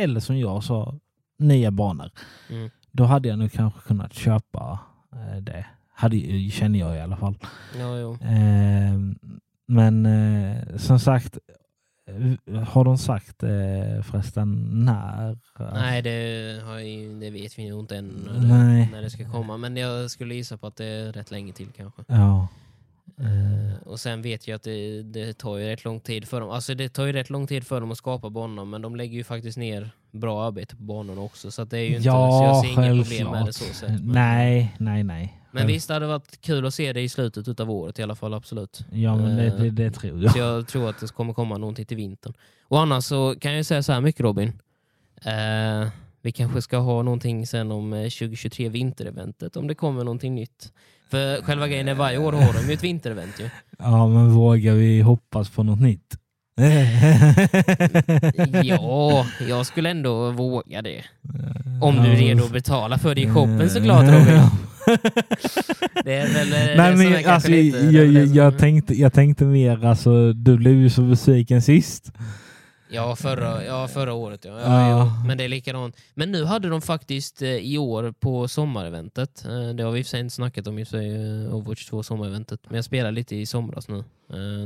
eller 0.00 0.20
som 0.20 0.38
jag 0.38 0.64
sa, 0.64 0.94
nya 1.38 1.70
banor, 1.70 2.10
Mm. 2.50 2.70
då 2.92 3.04
hade 3.04 3.28
jag 3.28 3.38
nog 3.38 3.52
kanske 3.52 3.80
kunnat 3.80 4.12
köpa 4.14 4.78
eh, 5.12 5.36
det. 5.42 5.66
Hade, 5.94 6.50
känner 6.50 6.78
jag 6.78 6.96
i 6.96 7.00
alla 7.00 7.16
fall. 7.16 7.38
Ja, 7.78 7.98
jo. 7.98 8.12
Eh, 8.12 8.98
men 9.66 10.06
eh, 10.06 10.76
som 10.76 10.98
sagt, 11.00 11.38
eh, 12.46 12.62
har 12.62 12.84
de 12.84 12.98
sagt 12.98 13.42
eh, 13.42 14.02
förresten 14.02 14.68
när? 14.84 15.38
Nej, 15.74 16.02
det, 16.02 16.60
har 16.64 17.20
det 17.20 17.30
vet 17.30 17.58
vi 17.58 17.62
ju 17.62 17.78
inte 17.80 17.96
än 17.96 18.06
när 18.06 18.78
det, 18.78 18.88
när 18.92 19.02
det 19.02 19.10
ska 19.10 19.30
komma. 19.32 19.56
Men 19.56 19.76
jag 19.76 20.10
skulle 20.10 20.34
gissa 20.34 20.56
på 20.56 20.66
att 20.66 20.76
det 20.76 20.84
är 20.86 21.12
rätt 21.12 21.30
länge 21.30 21.52
till 21.52 21.68
kanske. 21.76 22.02
Ja. 22.06 22.48
Eh, 23.18 23.82
och 23.88 24.00
sen 24.00 24.22
vet 24.22 24.48
jag 24.48 24.56
att 24.56 24.62
det, 24.62 25.02
det 25.02 25.38
tar 25.38 25.56
ju 25.56 25.66
rätt 25.66 25.84
lång 25.84 26.00
tid 26.00 26.28
för 26.28 26.40
dem. 26.40 26.50
Alltså 26.50 26.74
det 26.74 26.88
tar 26.88 27.04
ju 27.06 27.12
rätt 27.12 27.30
lång 27.30 27.46
tid 27.46 27.66
för 27.66 27.80
dem 27.80 27.90
att 27.90 27.98
skapa 27.98 28.30
banor, 28.30 28.64
men 28.64 28.82
de 28.82 28.96
lägger 28.96 29.14
ju 29.14 29.24
faktiskt 29.24 29.58
ner 29.58 29.90
bra 30.10 30.46
arbete 30.46 30.76
på 30.76 30.82
banorna 30.82 31.20
också. 31.20 31.50
Så 31.50 31.62
att 31.62 31.70
det 31.70 31.78
är 31.78 31.82
ju 31.82 31.88
inte, 31.88 32.02
så 32.02 32.08
Ja, 32.08 32.44
jag 32.46 32.56
ser 32.60 32.68
inget 32.68 32.76
problem 32.76 33.04
självklart. 33.04 33.32
med 33.32 33.46
det 33.46 33.52
så 33.52 33.64
sett. 33.74 33.90
Men, 33.90 34.12
Nej, 34.14 34.74
nej, 34.78 35.04
nej. 35.04 35.38
men 35.50 35.66
visst 35.66 35.88
det 35.88 35.94
hade 35.94 36.06
varit 36.06 36.40
kul 36.40 36.66
att 36.66 36.74
se 36.74 36.92
det 36.92 37.00
i 37.00 37.08
slutet 37.08 37.60
av 37.60 37.70
året 37.70 37.98
i 37.98 38.02
alla 38.02 38.14
fall, 38.14 38.34
absolut. 38.34 38.84
Ja, 38.92 39.16
men 39.16 39.36
det, 39.36 39.46
Eh, 39.46 39.54
det, 39.54 39.70
det 39.70 39.90
tror 39.90 40.22
jag. 40.22 40.32
Så 40.32 40.38
jag 40.38 40.68
tror 40.68 40.90
att 40.90 41.00
det 41.00 41.12
kommer 41.12 41.32
komma 41.34 41.58
någonting 41.58 41.86
till 41.86 41.96
vintern. 41.96 42.32
Och 42.62 42.80
annars 42.80 43.04
så 43.04 43.34
kan 43.40 43.52
jag 43.54 43.66
säga 43.66 43.82
så 43.82 43.92
här 43.92 44.00
mycket 44.00 44.20
Robin. 44.20 44.52
Eh, 45.24 45.88
vi 46.22 46.32
kanske 46.32 46.62
ska 46.62 46.76
ha 46.78 47.02
någonting 47.02 47.46
sen 47.46 47.72
om 47.72 47.92
eh, 47.92 48.02
2023 48.02 48.68
vintereventet, 48.68 49.56
om 49.56 49.66
det 49.66 49.74
kommer 49.74 50.04
någonting 50.04 50.34
nytt. 50.34 50.72
För 51.10 51.42
själva 51.42 51.68
grejen 51.68 51.88
är 51.88 51.94
varje 51.94 52.18
år 52.18 52.32
har 52.32 52.52
de 52.52 52.68
ju 52.68 52.72
ett 52.74 52.84
vinterevent 52.84 53.40
ju. 53.40 53.50
Ja, 53.78 54.08
men 54.08 54.30
vågar 54.30 54.74
vi 54.74 55.00
hoppas 55.00 55.50
på 55.50 55.62
något 55.62 55.80
nytt? 55.80 56.16
Ja, 58.64 59.26
jag 59.48 59.66
skulle 59.66 59.90
ändå 59.90 60.30
våga 60.30 60.82
det. 60.82 61.04
Om 61.82 61.94
du 61.94 62.10
är 62.10 62.16
redo 62.16 62.44
att 62.44 62.52
betala 62.52 62.98
för 62.98 63.14
det 63.14 63.20
i 63.20 63.28
shoppen 63.28 63.70
såklart 63.70 64.04
Robin. 64.04 64.40
Det 66.04 66.14
är 66.14 66.34
väl 66.34 66.50
Nej, 66.50 66.68
det 66.68 66.76
men 66.76 66.98
som 66.98 67.06
är 67.06 67.10
jag, 67.10 67.24
alltså, 67.24 67.50
lite... 67.50 68.52
tänkte, 68.58 68.94
jag 68.94 69.12
tänkte 69.12 69.44
mer, 69.44 69.84
alltså, 69.84 70.32
du 70.32 70.56
blev 70.56 70.74
ju 70.74 70.90
så 70.90 71.02
besviken 71.02 71.62
sist. 71.62 72.12
Ja, 72.90 73.16
förra, 73.16 73.64
ja, 73.64 73.88
förra 73.88 74.12
året 74.12 74.44
ja. 74.44 74.60
Ja. 74.60 74.88
ja. 74.88 75.22
Men 75.26 75.38
det 75.38 75.44
är 75.44 75.48
likadant. 75.48 75.96
Men 76.14 76.32
nu 76.32 76.44
hade 76.44 76.68
de 76.68 76.80
faktiskt 76.82 77.42
eh, 77.42 77.48
i 77.48 77.78
år 77.78 78.14
på 78.20 78.48
sommareventet, 78.48 79.44
eh, 79.44 79.68
det 79.68 79.82
har 79.82 79.90
vi 79.90 79.98
i 79.98 80.02
och 80.02 80.06
för 80.06 80.10
sig 80.10 80.20
inte 80.20 80.34
snackat 80.34 80.66
om 80.66 80.78
i 80.78 80.84
och 80.84 80.88
för 80.88 80.98
sig, 80.98 81.14
eh, 81.44 81.54
Overwatch 81.54 81.86
2 81.86 82.02
sommareventet, 82.02 82.60
men 82.66 82.76
jag 82.76 82.84
spelade 82.84 83.14
lite 83.14 83.36
i 83.36 83.46
somras 83.46 83.88
nu, 83.88 84.04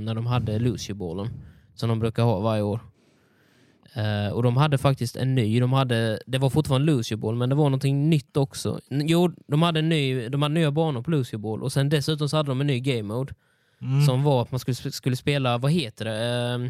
när 0.00 0.14
de 0.14 0.26
hade 0.26 0.58
Lucio-bollen, 0.58 1.28
som 1.74 1.88
de 1.88 1.98
brukar 1.98 2.22
ha 2.22 2.40
varje 2.40 2.62
år. 2.62 2.80
Eh, 3.94 4.32
och 4.32 4.42
de 4.42 4.56
hade 4.56 4.78
faktiskt 4.78 5.16
en 5.16 5.34
ny, 5.34 5.60
de 5.60 5.72
hade, 5.72 6.20
det 6.26 6.38
var 6.38 6.50
fortfarande 6.50 6.92
Lucio-boll, 6.92 7.34
men 7.36 7.48
det 7.48 7.54
var 7.54 7.64
någonting 7.64 8.10
nytt 8.10 8.36
också. 8.36 8.80
Jo, 8.90 9.32
de 9.46 9.62
hade, 9.62 9.78
en 9.78 9.88
ny, 9.88 10.28
de 10.28 10.42
hade 10.42 10.54
nya 10.54 10.70
banor 10.70 11.02
på 11.02 11.10
Lucio-boll, 11.10 11.62
och 11.62 11.72
sen 11.72 11.88
dessutom 11.88 12.28
så 12.28 12.36
hade 12.36 12.48
de 12.50 12.60
en 12.60 12.66
ny 12.66 12.80
game 12.80 13.02
mode, 13.02 13.34
Mm. 13.80 14.06
som 14.06 14.22
var 14.22 14.42
att 14.42 14.50
man 14.50 14.60
skulle, 14.60 14.74
skulle 14.74 15.16
spela, 15.16 15.58
vad 15.58 15.72
heter 15.72 16.04
det? 16.04 16.16
Ehm, 16.24 16.64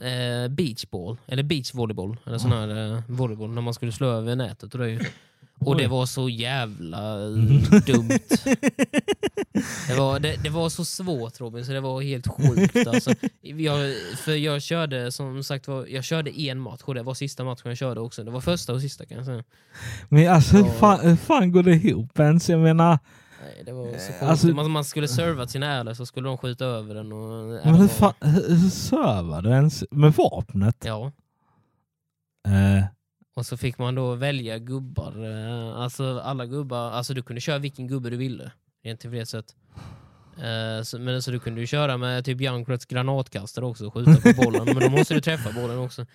eh, 0.00 0.48
beachball, 0.48 1.16
eller 1.26 1.42
beachvolleyboll, 1.42 2.16
eller 2.26 2.38
sån 2.38 2.52
här 2.52 2.92
eh, 2.94 3.00
volleyboll, 3.06 3.50
när 3.50 3.62
man 3.62 3.74
skulle 3.74 3.92
slå 3.92 4.06
över 4.06 4.36
nätet. 4.36 4.72
Och 4.74 4.78
det, 4.80 4.84
är 4.84 4.88
ju- 4.88 5.00
och 5.60 5.76
det 5.76 5.82
Oj. 5.84 5.88
var 5.90 6.06
så 6.06 6.28
jävla 6.28 7.20
eh, 7.20 7.26
Mm. 7.26 7.62
dumt. 7.86 8.18
Det 9.88 9.94
var, 9.98 10.20
det, 10.20 10.36
det 10.42 10.48
var 10.50 10.68
så 10.68 10.84
svårt 10.84 11.40
Robin, 11.40 11.64
så 11.64 11.72
det 11.72 11.80
var 11.80 12.00
helt 12.02 12.26
sjukt. 12.28 12.86
Alltså, 12.86 13.10
jag, 13.40 13.94
för 14.18 14.32
jag 14.32 14.62
körde 14.62 15.12
som 15.12 15.44
sagt 15.44 15.68
var, 15.68 15.86
jag 15.86 16.04
körde 16.04 16.40
en 16.40 16.60
match 16.60 16.80
och 16.84 16.94
det 16.94 17.02
var 17.02 17.14
sista 17.14 17.44
matchen 17.44 17.62
jag 17.64 17.76
körde 17.76 18.00
också. 18.00 18.24
Det 18.24 18.30
var 18.30 18.40
första 18.40 18.72
och 18.72 18.80
sista 18.80 19.06
kan 19.06 19.16
jag 19.16 19.26
säga. 19.26 19.44
Men 20.08 20.28
alltså 20.32 20.56
hur 20.56 20.64
fan, 20.64 21.00
hur 21.08 21.16
fan 21.16 21.52
går 21.52 21.62
det 21.62 21.74
ihop 21.74 22.18
ens? 22.18 22.48
Jag 22.48 22.60
menar, 22.60 22.98
Nej, 23.44 23.62
det 23.66 23.72
var 23.72 23.86
så 23.86 24.24
Eh, 24.24 24.30
alltså- 24.30 24.46
man, 24.46 24.70
man 24.70 24.84
skulle 24.84 25.08
servat 25.08 25.50
sina 25.50 25.66
ärlor 25.66 25.94
så 25.94 26.06
skulle 26.06 26.28
de 26.28 26.38
skjuta 26.38 26.64
över 26.64 26.94
den. 26.94 27.12
Och, 27.12 27.46
Men 27.64 27.72
det 27.72 27.78
hur, 27.78 27.88
fan, 27.88 28.12
hur, 28.20 28.70
sövar 28.70 29.42
du 29.42 29.50
ens 29.50 29.84
med 29.90 30.12
vapnet? 30.12 30.76
Ja, 30.84 31.12
Eh, 32.48 32.84
och 33.34 33.46
så 33.46 33.56
fick 33.56 33.78
man 33.78 33.94
då 33.94 34.14
välja 34.14 34.58
gubbar. 34.58 35.24
Eh, 35.24 35.76
alltså 35.76 36.20
alla 36.20 36.46
gubbar, 36.46 36.90
alltså 36.90 37.14
du 37.14 37.22
kunde 37.22 37.40
köra 37.40 37.58
vilken 37.58 37.88
gubbe 37.88 38.10
du 38.10 38.16
ville. 38.16 38.52
Rent 38.84 39.00
till 39.00 39.26
sett. 39.26 39.56
Eh, 40.36 40.82
så, 40.82 40.98
men 40.98 41.22
så 41.22 41.30
du 41.30 41.40
kunde 41.40 41.60
ju 41.60 41.66
köra 41.66 41.96
med 41.96 42.24
typ 42.24 42.40
Youngcrets 42.40 42.86
granatkastare 42.86 43.64
också 43.64 43.86
och 43.86 43.94
skjuta 43.94 44.20
på 44.20 44.42
bollen. 44.42 44.64
men 44.64 44.78
då 44.80 44.88
måste 44.88 45.14
du 45.14 45.20
träffa 45.20 45.52
bollen 45.52 45.78
också. 45.78 46.06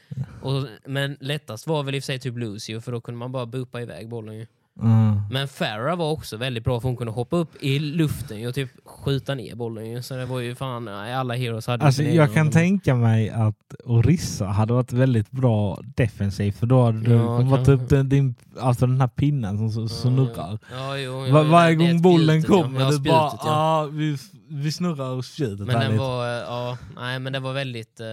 Och, 0.41 0.67
men 0.85 1.17
lättast 1.19 1.67
var 1.67 1.83
väl 1.83 1.95
i 1.95 1.99
och 1.99 2.03
för 2.03 2.05
sig 2.05 2.19
typ 2.19 2.37
Lucio 2.37 2.81
för 2.81 2.91
då 2.91 3.01
kunde 3.01 3.19
man 3.19 3.31
bara 3.31 3.45
bupa 3.45 3.81
iväg 3.81 4.09
bollen 4.09 4.35
ju 4.35 4.47
mm. 4.81 5.21
Men 5.31 5.47
Farah 5.47 5.95
var 5.97 6.11
också 6.11 6.37
väldigt 6.37 6.63
bra 6.63 6.79
för 6.79 6.87
hon 6.87 6.97
kunde 6.97 7.13
hoppa 7.13 7.35
upp 7.35 7.63
i 7.63 7.79
luften 7.79 8.47
och 8.47 8.55
typ 8.55 8.69
skjuta 8.85 9.35
ner 9.35 9.55
bollen. 9.55 9.91
ju. 9.91 10.01
Så 10.01 10.15
det 10.15 10.25
var 10.25 10.39
ju 10.39 10.55
fan, 10.55 10.87
alla 10.87 11.33
heroes 11.35 11.67
hade 11.67 11.85
Alltså, 11.85 12.03
jag 12.03 12.33
kan 12.33 12.51
tänka 12.51 12.95
mig 12.95 13.29
att 13.29 13.55
Orissa 13.83 14.45
hade 14.45 14.73
varit 14.73 14.93
väldigt 14.93 15.31
bra 15.31 15.79
defensivt 15.95 16.57
för 16.57 16.67
då 16.67 16.83
hade 16.85 16.99
du 16.99 17.13
Ja, 17.13 17.63
upp 17.67 17.89
den, 17.89 18.09
din, 18.09 18.35
alltså 18.59 18.87
den 18.87 19.01
här 19.01 19.07
pinnen 19.07 19.57
som 19.57 19.69
så- 19.71 19.87
snurrar. 19.87 20.59
Ja, 20.71 20.97
jo, 20.97 21.19
Va- 21.19 21.27
ja, 21.27 21.43
varje 21.43 21.75
gång 21.75 22.01
bollen 22.01 22.43
kommer, 22.43 22.79
Ja, 22.81 22.91
det 22.91 22.99
bara 22.99 23.31
ja. 23.31 23.39
ah, 23.43 23.85
vi, 23.85 24.17
vi 24.49 24.71
snurrar 24.71 25.21
spjutet 25.21 25.67
Men 25.67 25.75
här 25.75 25.89
den 25.89 25.97
var, 25.97 26.25
eh, 26.27 26.43
ja, 26.43 26.77
nej 26.95 27.19
men 27.19 27.33
det 27.33 27.39
var 27.39 27.53
väldigt, 27.53 27.99
eh, 27.99 28.05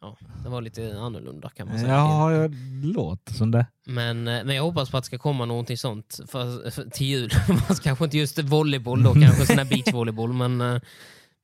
ja, 0.00 0.16
det 0.44 0.48
var 0.48 0.60
lite 0.60 0.98
annorlunda 1.00 1.48
kan 1.50 1.68
man 1.68 1.78
säga. 1.78 1.92
Ja, 1.92 2.32
jag 2.32 2.54
låter 2.84 3.32
som 3.34 3.50
det. 3.50 3.66
Men, 3.86 4.28
eh, 4.28 4.44
men 4.44 4.56
jag 4.56 4.62
hoppas 4.62 4.90
på 4.90 4.96
att 4.96 5.04
det 5.04 5.06
ska 5.06 5.18
komma 5.18 5.44
någonting 5.44 5.78
sånt 5.78 6.20
för, 6.28 6.70
för, 6.70 6.90
till 6.90 7.06
jul. 7.06 7.30
Kanske 7.82 8.04
inte 8.04 8.18
just 8.18 8.38
volleyboll 8.42 9.02
då, 9.02 9.12
kanske 9.12 9.46
sån 9.46 9.58
här 9.58 9.64
beachvolleyboll, 9.64 10.32
men, 10.32 10.60
eh, 10.60 10.80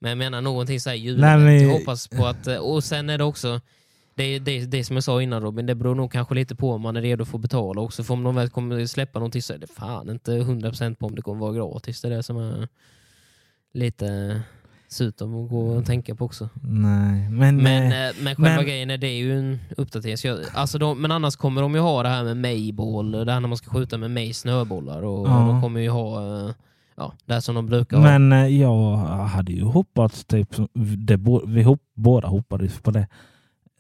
men 0.01 0.09
jag 0.09 0.19
menar 0.19 0.41
någonting 0.41 0.81
så 0.81 0.91
här 0.91 0.97
jul. 0.97 1.21
Nej, 1.21 1.39
men- 1.39 1.63
Jag 1.69 1.79
hoppas 1.79 2.09
på 2.09 2.27
att, 2.27 2.47
eh, 2.47 2.57
och 2.57 2.85
sen 2.85 3.11
är 3.11 3.19
det 3.19 3.25
också, 3.25 3.61
det, 4.15 4.39
det, 4.39 4.65
det 4.67 4.85
som 4.85 4.97
jag 4.97 5.05
sa 5.05 5.23
innan 5.23 5.43
Robin, 5.43 5.67
det 5.67 5.75
beror 5.75 5.95
nog 5.95 6.13
kanske 6.13 6.35
lite 6.35 6.55
på 6.57 6.73
om 6.73 6.81
man 6.81 6.97
är 6.97 7.03
redo 7.03 7.25
för 7.25 7.39
att 7.39 7.43
betala 7.43 7.81
också. 7.81 8.05
För 8.05 8.15
om 8.15 8.23
de 8.23 8.35
väl 8.35 8.49
kommer 8.51 8.87
släppa 8.87 9.19
någonting 9.19 9.43
så 9.43 9.53
är 9.55 9.59
det 9.59 9.67
fan 9.67 10.11
inte 10.11 10.31
100% 10.33 10.95
på 10.95 11.07
om 11.07 11.15
det 11.15 11.23
kommer 11.23 11.41
vara 11.41 11.53
gratis. 11.53 12.01
Det 12.01 12.09
är 12.09 12.13
det 12.13 12.23
som 12.23 12.37
är 12.37 12.69
lite 13.75 14.41
surt 14.93 15.21
om 15.21 15.45
att 15.45 15.51
gå 15.51 15.67
och 15.77 15.85
tänka 15.87 16.15
på 16.15 16.25
också. 16.25 16.49
Nej, 16.63 17.31
men... 17.31 17.57
Men, 17.57 17.93
eh, 17.93 18.09
eh, 18.09 18.15
men 18.23 18.35
själva 18.37 18.57
men- 18.57 18.65
grejen 18.65 18.91
är 18.91 18.99
det 18.99 19.07
är 19.07 19.19
ju 19.19 19.39
en 19.39 19.59
uppdatering. 19.77 20.17
Så 20.19 20.27
jag, 20.27 20.39
alltså 20.55 20.79
de, 20.79 21.03
men 21.03 21.11
annars 21.13 21.37
kommer 21.37 21.63
de 21.63 21.75
ju 21.75 21.81
ha 21.81 22.03
det 22.03 22.09
här 22.09 22.25
med 22.25 22.37
Mayball, 22.37 23.11
det 23.13 23.33
här 23.33 23.41
när 23.41 23.49
man 23.49 23.57
ska 23.59 23.71
skjuta 23.71 23.99
med 23.99 24.11
May 24.11 24.33
snöbollar. 24.33 25.03
Och 25.03 25.29
Ja. 25.29 25.33
de 25.39 25.63
kommer 25.63 25.81
ju 25.81 25.89
ha 25.91 26.23
eh, 26.49 26.55
ja, 26.97 27.13
det 27.27 27.41
som 27.41 27.55
de 27.55 27.67
brukar 27.67 27.97
ha. 27.97 28.05
Men 28.19 28.33
eh, 28.33 28.47
jag 28.61 28.97
hade 28.97 29.53
ju 29.53 29.65
hoppats, 29.65 30.25
typ, 30.25 30.49
det, 31.07 31.21
vi 31.47 31.63
hop, 31.63 31.81
båda 31.95 32.29
hoppades 32.29 32.81
på 32.81 32.91
det, 32.91 33.07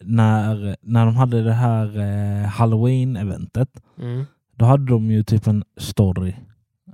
när, 0.04 0.76
när 0.82 1.06
de 1.06 1.16
hade 1.16 1.42
det 1.42 1.52
här 1.52 1.86
eh, 1.98 2.48
halloween-eventet. 2.48 3.68
Mm. 3.98 4.24
Då 4.56 4.64
hade 4.64 4.86
de 4.86 5.10
ju 5.10 5.22
typ 5.22 5.46
en 5.46 5.64
story. 5.76 6.34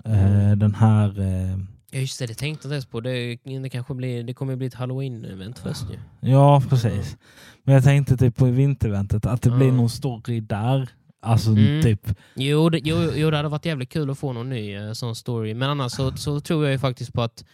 Eh, 0.05 0.25
Mm. 0.45 0.59
den 0.59 0.75
här... 0.75 1.21
Eh, 1.21 1.59
Ja 1.91 1.99
just 1.99 2.19
det, 2.19 2.27
det 2.27 2.35
tänkte 2.35 2.47
jag 2.47 2.51
inte 2.51 2.75
ens 2.75 2.87
på. 2.87 3.01
Det, 3.01 3.39
det, 3.63 3.69
kanske 3.71 3.95
blir, 3.95 4.23
det 4.25 4.35
kommer 4.35 4.57
bli 4.57 4.67
ett 4.67 4.75
halloween-event 4.75 5.59
först 5.63 5.83
ju. 5.91 6.29
ja, 6.31 6.63
precis. 6.69 7.17
Men 7.65 7.75
jag 7.75 7.85
tänkte 7.85 8.17
typ 8.17 8.37
på 8.37 8.45
vintereventet 8.45 9.27
att 9.27 9.43
det 9.43 9.51
blir 9.51 9.73
någon 9.73 9.91
story 9.91 10.41
där. 10.41 10.89
Alltså 11.21 11.51
Mm. 11.51 11.83
typ... 11.83 12.09
Jo 12.35 12.69
det, 12.71 12.81
jo, 12.85 12.97
jo, 13.15 13.31
det 13.31 13.37
hade 13.37 13.49
varit 13.49 13.65
jävligt 13.67 13.89
kul 13.91 14.11
att 14.11 14.19
få 14.19 14.33
någon 14.33 14.49
ny 14.49 14.75
eh, 14.75 14.93
sån 14.93 15.15
story. 15.15 15.55
Men 15.55 15.71
annars 15.71 15.93
så, 15.93 16.17
så 16.17 16.41
tror 16.41 16.65
jag 16.65 16.73
ju 16.73 16.79
faktiskt 16.79 17.13
på 17.13 17.23
att 17.23 17.45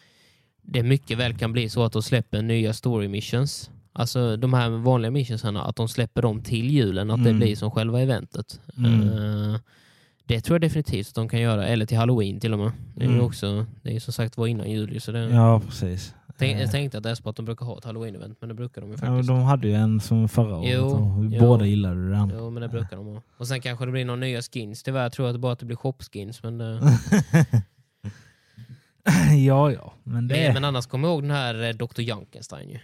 det 0.62 0.82
mycket 0.82 1.18
väl 1.18 1.38
kan 1.38 1.52
bli 1.52 1.68
så 1.68 1.84
att 1.84 1.92
de 1.92 2.02
släpper 2.02 2.42
nya 2.42 2.72
story 2.72 3.08
missions. 3.08 3.70
Alltså 3.92 4.36
de 4.36 4.54
här 4.54 4.70
vanliga 4.70 5.10
missionsarna, 5.10 5.62
att 5.64 5.76
de 5.76 5.88
släpper 5.88 6.22
dem 6.22 6.42
till 6.42 6.70
julen, 6.70 7.10
att 7.10 7.24
det 7.24 7.30
Mm. 7.30 7.40
blir 7.40 7.56
som 7.56 7.70
själva 7.70 8.00
eventet. 8.00 8.60
Mm. 8.78 9.00
Eh, 9.02 9.60
det 10.26 10.40
tror 10.40 10.54
jag 10.54 10.60
definitivt 10.60 11.08
att 11.08 11.14
de 11.14 11.28
kan 11.28 11.40
göra, 11.40 11.66
eller 11.66 11.86
till 11.86 11.96
halloween 11.98 12.40
till 12.40 12.52
och 12.52 12.58
med. 12.58 12.72
Det 12.94 13.04
är 13.04 13.08
ju 13.08 13.14
Mm. 13.14 13.26
också, 13.26 13.66
det 13.82 13.88
är 13.90 13.94
ju 13.94 14.00
som 14.00 14.12
sagt 14.12 14.36
var 14.36 14.46
innan 14.46 14.70
jul. 14.70 15.00
Så 15.00 15.12
det, 15.12 15.18
Ja, 15.28 15.60
precis. 15.60 16.14
tänk, 16.38 16.54
Eh, 16.56 16.60
jag 16.60 16.70
tänkte 16.70 16.96
att 16.98 17.04
det 17.04 17.10
är 17.10 17.14
så 17.14 17.28
att 17.28 17.36
de 17.36 17.44
brukar 17.44 17.66
ha 17.66 17.78
ett 17.78 17.84
halloween-event, 17.84 18.36
men 18.40 18.48
det 18.48 18.54
brukar 18.54 18.80
de 18.80 18.86
ju 18.90 18.92
ja, 18.92 18.98
faktiskt. 18.98 19.28
de 19.28 19.42
hade 19.42 19.68
ju 19.68 19.74
en 19.74 20.00
som 20.00 20.28
förra 20.28 20.56
året 20.56 20.70
Jo, 20.74 20.84
och 20.84 21.24
vi 21.24 21.36
jo. 21.36 21.40
båda 21.40 21.66
gillade 21.66 22.10
den. 22.10 22.32
Jo, 22.38 22.50
men 22.50 22.62
det 22.62 22.68
brukar 22.68 22.96
de 22.96 23.06
ha. 23.06 23.22
Och 23.36 23.48
sen 23.48 23.60
kanske 23.60 23.84
det 23.86 23.92
blir 23.92 24.04
några 24.04 24.20
nya 24.20 24.42
skins. 24.42 24.82
Tyvärr 24.82 25.10
tror 25.10 25.26
jag 25.26 25.30
att 25.30 25.34
det 25.34 25.40
bara 25.40 25.52
att 25.52 25.58
det 25.58 25.66
blir 25.66 25.76
shopskins. 25.76 26.42
Men, 26.42 26.58
det... 26.58 26.80
ja, 29.46 29.72
ja. 29.72 29.92
Men 30.04 30.28
det... 30.28 30.34
men, 30.44 30.54
men 30.54 30.64
annars 30.64 30.86
kommer 30.86 31.08
jag 31.08 31.12
ihåg 31.14 31.22
den 31.22 31.30
här 31.30 31.62
eh, 31.62 31.70
Dr. 31.74 32.00
Junkenstein 32.00 32.70
ju. 32.70 32.78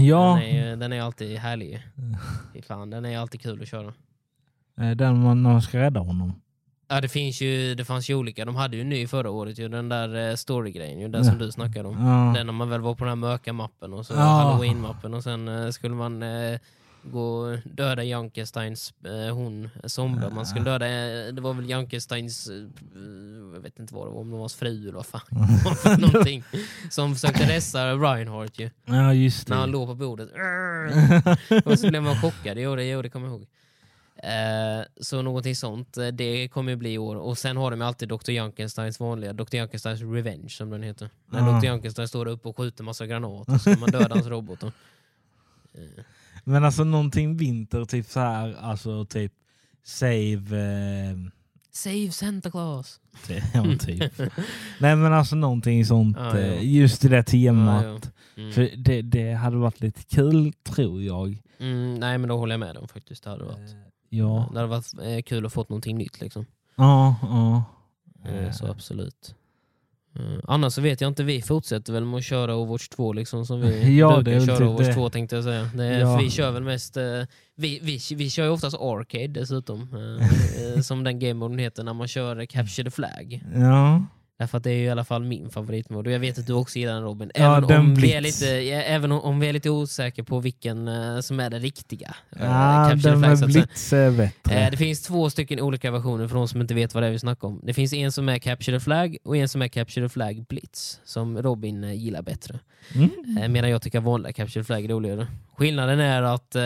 ja, 0.00 0.40
Den, 0.42 0.56
är, 0.56 0.76
den 0.76 0.92
är 0.92 1.02
alltid 1.02 1.38
härlig 1.38 1.66
ju. 1.72 1.78
Fy 2.54 2.62
fan, 2.62 2.90
den 2.90 3.04
är 3.04 3.18
alltid 3.18 3.40
kul 3.40 3.62
att 3.62 3.68
köra. 3.68 3.92
eh, 4.80 4.90
den 4.90 5.22
man, 5.22 5.42
när 5.42 5.50
man 5.52 5.62
ska 5.62 5.78
rädda 5.78 6.00
honom. 6.00 6.32
Ja, 6.88 7.00
det, 7.00 7.08
finns 7.08 7.40
ju, 7.40 7.74
det 7.74 7.84
fanns 7.84 8.10
ju 8.10 8.14
olika. 8.14 8.44
De 8.44 8.56
hade 8.56 8.76
ju 8.76 8.82
en 8.82 8.88
ny 8.88 9.06
förra 9.06 9.30
året, 9.30 9.58
ju, 9.58 9.68
den 9.68 9.88
där 9.88 10.28
eh, 10.30 10.34
storygrejen, 10.36 11.00
ju, 11.00 11.08
den 11.08 11.24
som 11.24 11.38
du 11.38 11.52
snackade 11.52 11.88
om. 11.88 12.06
Ja. 12.06 12.32
Den 12.38 12.46
när 12.46 12.52
man 12.52 12.68
väl 12.70 12.80
var 12.80 12.94
på 12.94 13.04
den 13.04 13.08
här 13.08 13.16
mörka 13.16 13.52
mappen 13.52 13.92
och 13.94 14.06
så 14.06 14.14
Ja. 14.14 14.20
halloween-mappen 14.20 15.14
och 15.14 15.22
sen 15.22 15.48
eh, 15.48 15.70
skulle 15.70 15.94
man 15.94 16.22
eh, 16.22 16.58
gå 17.02 17.56
döda 17.64 18.02
Junkensteins 18.04 18.94
eh, 19.04 19.34
hon, 19.34 19.68
Sombra. 19.84 20.30
Man 20.30 20.46
skulle 20.46 20.64
döda, 20.64 20.86
eh, 20.86 21.32
det 21.34 21.40
var 21.40 21.54
väl 21.54 21.70
Junkensteins, 21.70 22.48
eh, 22.48 22.54
jag 23.54 23.60
vet 23.60 23.78
inte 23.78 23.94
vad 23.94 24.06
det 24.06 24.10
var, 24.10 24.20
om 24.20 24.26
det 24.28 24.32
var 24.32 24.40
hans 24.40 24.54
fru 24.54 24.82
eller 24.82 24.92
vad 24.92 25.06
fan 25.06 25.20
det 25.84 25.96
någonting. 26.06 26.44
Som 26.90 27.14
försökte 27.14 27.42
rädda 27.42 27.92
Reinhardt 27.94 28.58
ju, 28.60 28.70
ja, 28.84 29.14
just 29.14 29.48
när 29.48 29.56
han 29.56 29.68
det. 29.68 29.72
låg 29.72 29.88
på 29.88 29.94
bordet. 29.94 30.28
och 31.64 31.78
så 31.78 31.88
blev 31.88 32.02
man 32.02 32.16
chockad, 32.20 32.58
jo 32.58 32.76
det, 32.76 32.84
jo, 32.84 33.02
det 33.02 33.08
kommer 33.10 33.26
jag 33.26 33.32
ihåg. 33.36 33.46
Eh, 34.22 34.86
så 35.00 35.22
någonting 35.22 35.56
sånt, 35.56 35.96
eh, 35.96 36.06
det 36.06 36.48
kommer 36.48 36.70
ju 36.72 36.76
bli 36.76 36.92
i 36.92 36.98
år. 36.98 37.16
Och 37.16 37.38
sen 37.38 37.56
har 37.56 37.70
de 37.70 37.80
ju 37.80 37.86
alltid 37.86 38.08
Dr. 38.08 38.30
Junkensteins 38.30 39.00
vanliga, 39.00 39.32
Dr. 39.32 39.56
Junkensteins 39.56 40.00
Revenge 40.00 40.48
som 40.48 40.70
den 40.70 40.82
heter. 40.82 41.10
När 41.26 41.40
Ja. 41.52 41.58
Dr. 41.60 41.66
Junkenstein 41.66 42.08
står 42.08 42.26
uppe 42.28 42.48
och 42.48 42.56
skjuter 42.56 42.84
massa 42.84 43.06
granater 43.06 43.58
så 43.58 43.70
man 43.70 43.90
döda 43.90 44.14
hans 44.14 44.26
robotar. 44.26 44.72
Eh, 45.74 46.04
Men 46.44 46.64
alltså 46.64 46.84
någonting 46.84 47.36
vinter, 47.36 47.84
typ 47.84 48.06
så 48.06 48.20
här, 48.20 48.56
alltså 48.60 49.04
typ 49.04 49.32
save... 49.84 50.58
Eh, 51.10 51.16
Save 51.70 52.10
Santa 52.12 52.50
Claus! 52.50 53.00
ja, 53.54 53.64
typ. 53.80 54.12
Nej 54.80 54.96
men 54.96 55.12
alltså 55.12 55.36
någonting 55.36 55.86
sånt, 55.86 56.16
Ja, 56.20 56.38
ja. 56.38 56.54
just 56.54 57.04
i 57.04 57.08
det 57.08 57.22
temat. 57.22 57.84
Ja, 57.84 57.90
ja. 58.34 58.42
Mm. 58.42 58.52
För 58.52 58.70
det, 58.76 59.02
det 59.02 59.32
hade 59.32 59.56
varit 59.56 59.80
lite 59.80 60.02
kul, 60.02 60.52
tror 60.62 61.02
jag. 61.02 61.42
Mm, 61.58 61.94
nej 61.94 62.18
men 62.18 62.28
då 62.28 62.36
håller 62.36 62.52
jag 62.52 62.60
med 62.60 62.74
dem 62.74 62.88
faktiskt. 62.88 63.24
Det 63.24 63.30
hade 63.30 63.44
varit, 63.44 63.76
Ja, 64.08 64.48
det 64.52 64.58
hade 64.58 64.70
varit 64.70 64.92
eh, 65.02 65.22
kul 65.22 65.46
att 65.46 65.52
få 65.52 65.60
någonting 65.68 65.98
nytt 65.98 66.20
liksom. 66.20 66.46
ja, 66.76 67.14
ja. 67.22 67.64
Eh, 68.30 68.50
Så 68.52 68.66
absolut. 68.66 69.34
Eh, 70.16 70.38
annars 70.44 70.72
så 70.72 70.80
vet 70.80 71.00
jag 71.00 71.08
inte, 71.08 71.24
vi 71.24 71.42
fortsätter 71.42 71.92
väl 71.92 72.04
med 72.04 72.18
att 72.18 72.24
köra 72.24 72.56
Overwatch 72.56 72.88
2 72.88 73.12
liksom 73.12 73.46
som 73.46 73.60
vi 73.60 73.96
Ja, 73.98 74.20
brukar 74.20 74.46
köra 74.46 74.56
typ 74.56 74.66
Overwatch 74.66 74.86
det. 74.86 74.94
2 74.94 75.10
tänkte 75.10 75.36
jag 75.36 75.44
säga. 75.44 75.60
Är, 75.78 76.00
Ja. 76.00 76.16
för 76.16 76.24
vi 76.24 76.30
kör 76.30 76.50
väl 76.50 76.62
mest, 76.62 76.96
vi, 77.54 77.78
vi, 77.82 77.98
vi 78.14 78.30
kör 78.30 78.44
ju 78.44 78.50
oftast 78.50 78.76
Arcade 78.80 79.26
dessutom. 79.28 79.88
som 80.82 81.04
den 81.04 81.18
gamemoden 81.18 81.58
heter 81.58 81.84
när 81.84 81.94
man 81.94 82.08
kör 82.08 82.46
Capture 82.46 82.84
the 82.84 82.90
Flag. 82.90 83.42
ja. 83.54 84.02
Därför 84.38 84.58
att 84.58 84.64
det 84.64 84.70
är 84.70 84.74
ju 84.74 84.84
i 84.84 84.90
alla 84.90 85.04
fall 85.04 85.24
min 85.24 85.50
favoritmod 85.50 86.06
och 86.06 86.12
jag 86.12 86.20
vet 86.20 86.38
att 86.38 86.46
du 86.46 86.52
också 86.52 86.78
gillar 86.78 86.94
den 86.94 87.02
Robin. 87.02 87.30
Ja, 87.34 87.56
Även, 87.56 87.68
den 87.68 87.80
om, 87.80 87.94
vi 87.94 88.12
är 88.12 88.20
lite, 88.20 88.44
ja, 88.46 88.80
även 88.80 89.12
om, 89.12 89.40
vi 89.40 89.48
är 89.48 89.52
lite 89.52 89.70
osäkra 89.70 90.24
på 90.24 90.40
vilken 90.40 90.88
eh, 90.88 91.20
som 91.20 91.40
är 91.40 91.50
den 91.50 91.60
riktiga. 91.60 92.14
eh, 92.36 92.44
Ja, 92.44 92.94
den 93.02 93.20
med. 93.20 93.38
Blitz 93.38 93.92
är 93.92 94.10
bättre. 94.10 94.54
Eh, 94.64 94.70
det 94.70 94.76
finns 94.76 95.02
två 95.02 95.30
stycken 95.30 95.60
olika 95.60 95.90
versioner 95.90 96.28
för 96.28 96.34
de 96.36 96.48
som 96.48 96.60
inte 96.60 96.74
vet 96.74 96.94
vad 96.94 97.02
det 97.02 97.06
är 97.06 97.10
vi 97.10 97.18
snackar 97.18 97.48
om. 97.48 97.60
Det 97.64 97.74
finns 97.74 97.92
en 97.92 98.12
som 98.12 98.28
är 98.28 98.38
Capture 98.38 98.76
the 98.78 98.84
Flag 98.84 99.16
och 99.24 99.36
en 99.36 99.48
som 99.48 99.62
är 99.62 99.68
Capture 99.68 100.04
the 100.08 100.12
Flag 100.12 100.44
Blitz, 100.48 101.00
som 101.04 101.42
Robin 101.42 101.82
gillar 101.94 102.22
bättre. 102.22 102.58
Mm. 102.94 103.52
Medan 103.52 103.70
jag 103.70 103.82
tycker 103.82 104.00
vanliga 104.00 104.32
Capture 104.32 104.62
the 104.62 104.66
Flag 104.66 104.84
är 104.84 104.88
roligare. 104.88 105.26
Skillnaden 105.56 106.00
är 106.00 106.22
att, 106.22 106.56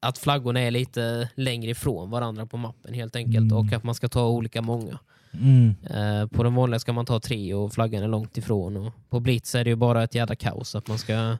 att 0.00 0.18
flaggorna 0.18 0.60
är 0.60 0.70
lite 0.70 1.28
längre 1.34 1.70
ifrån 1.70 2.10
varandra 2.10 2.46
på 2.46 2.56
mappen 2.56 2.94
helt 2.94 3.16
enkelt 3.16 3.52
Mm. 3.52 3.56
och 3.56 3.72
att 3.72 3.84
man 3.84 3.94
ska 3.94 4.08
ta 4.08 4.26
olika 4.28 4.62
många. 4.62 4.98
Mm. 5.34 5.74
Eh, 5.90 6.26
på 6.28 6.42
den 6.42 6.54
vanliga 6.54 6.78
ska 6.78 6.92
man 6.92 7.06
ta 7.06 7.20
tre 7.20 7.54
och 7.54 7.72
flaggan 7.72 8.02
är 8.02 8.08
långt 8.08 8.38
ifrån. 8.38 8.76
Och 8.76 8.92
på 9.10 9.20
Blitz 9.20 9.54
är 9.54 9.64
det 9.64 9.70
ju 9.70 9.76
bara 9.76 10.02
ett 10.04 10.14
jävla 10.14 10.34
kaos. 10.36 10.74
Att, 10.74 10.88
man 10.88 10.98
ska, 10.98 11.14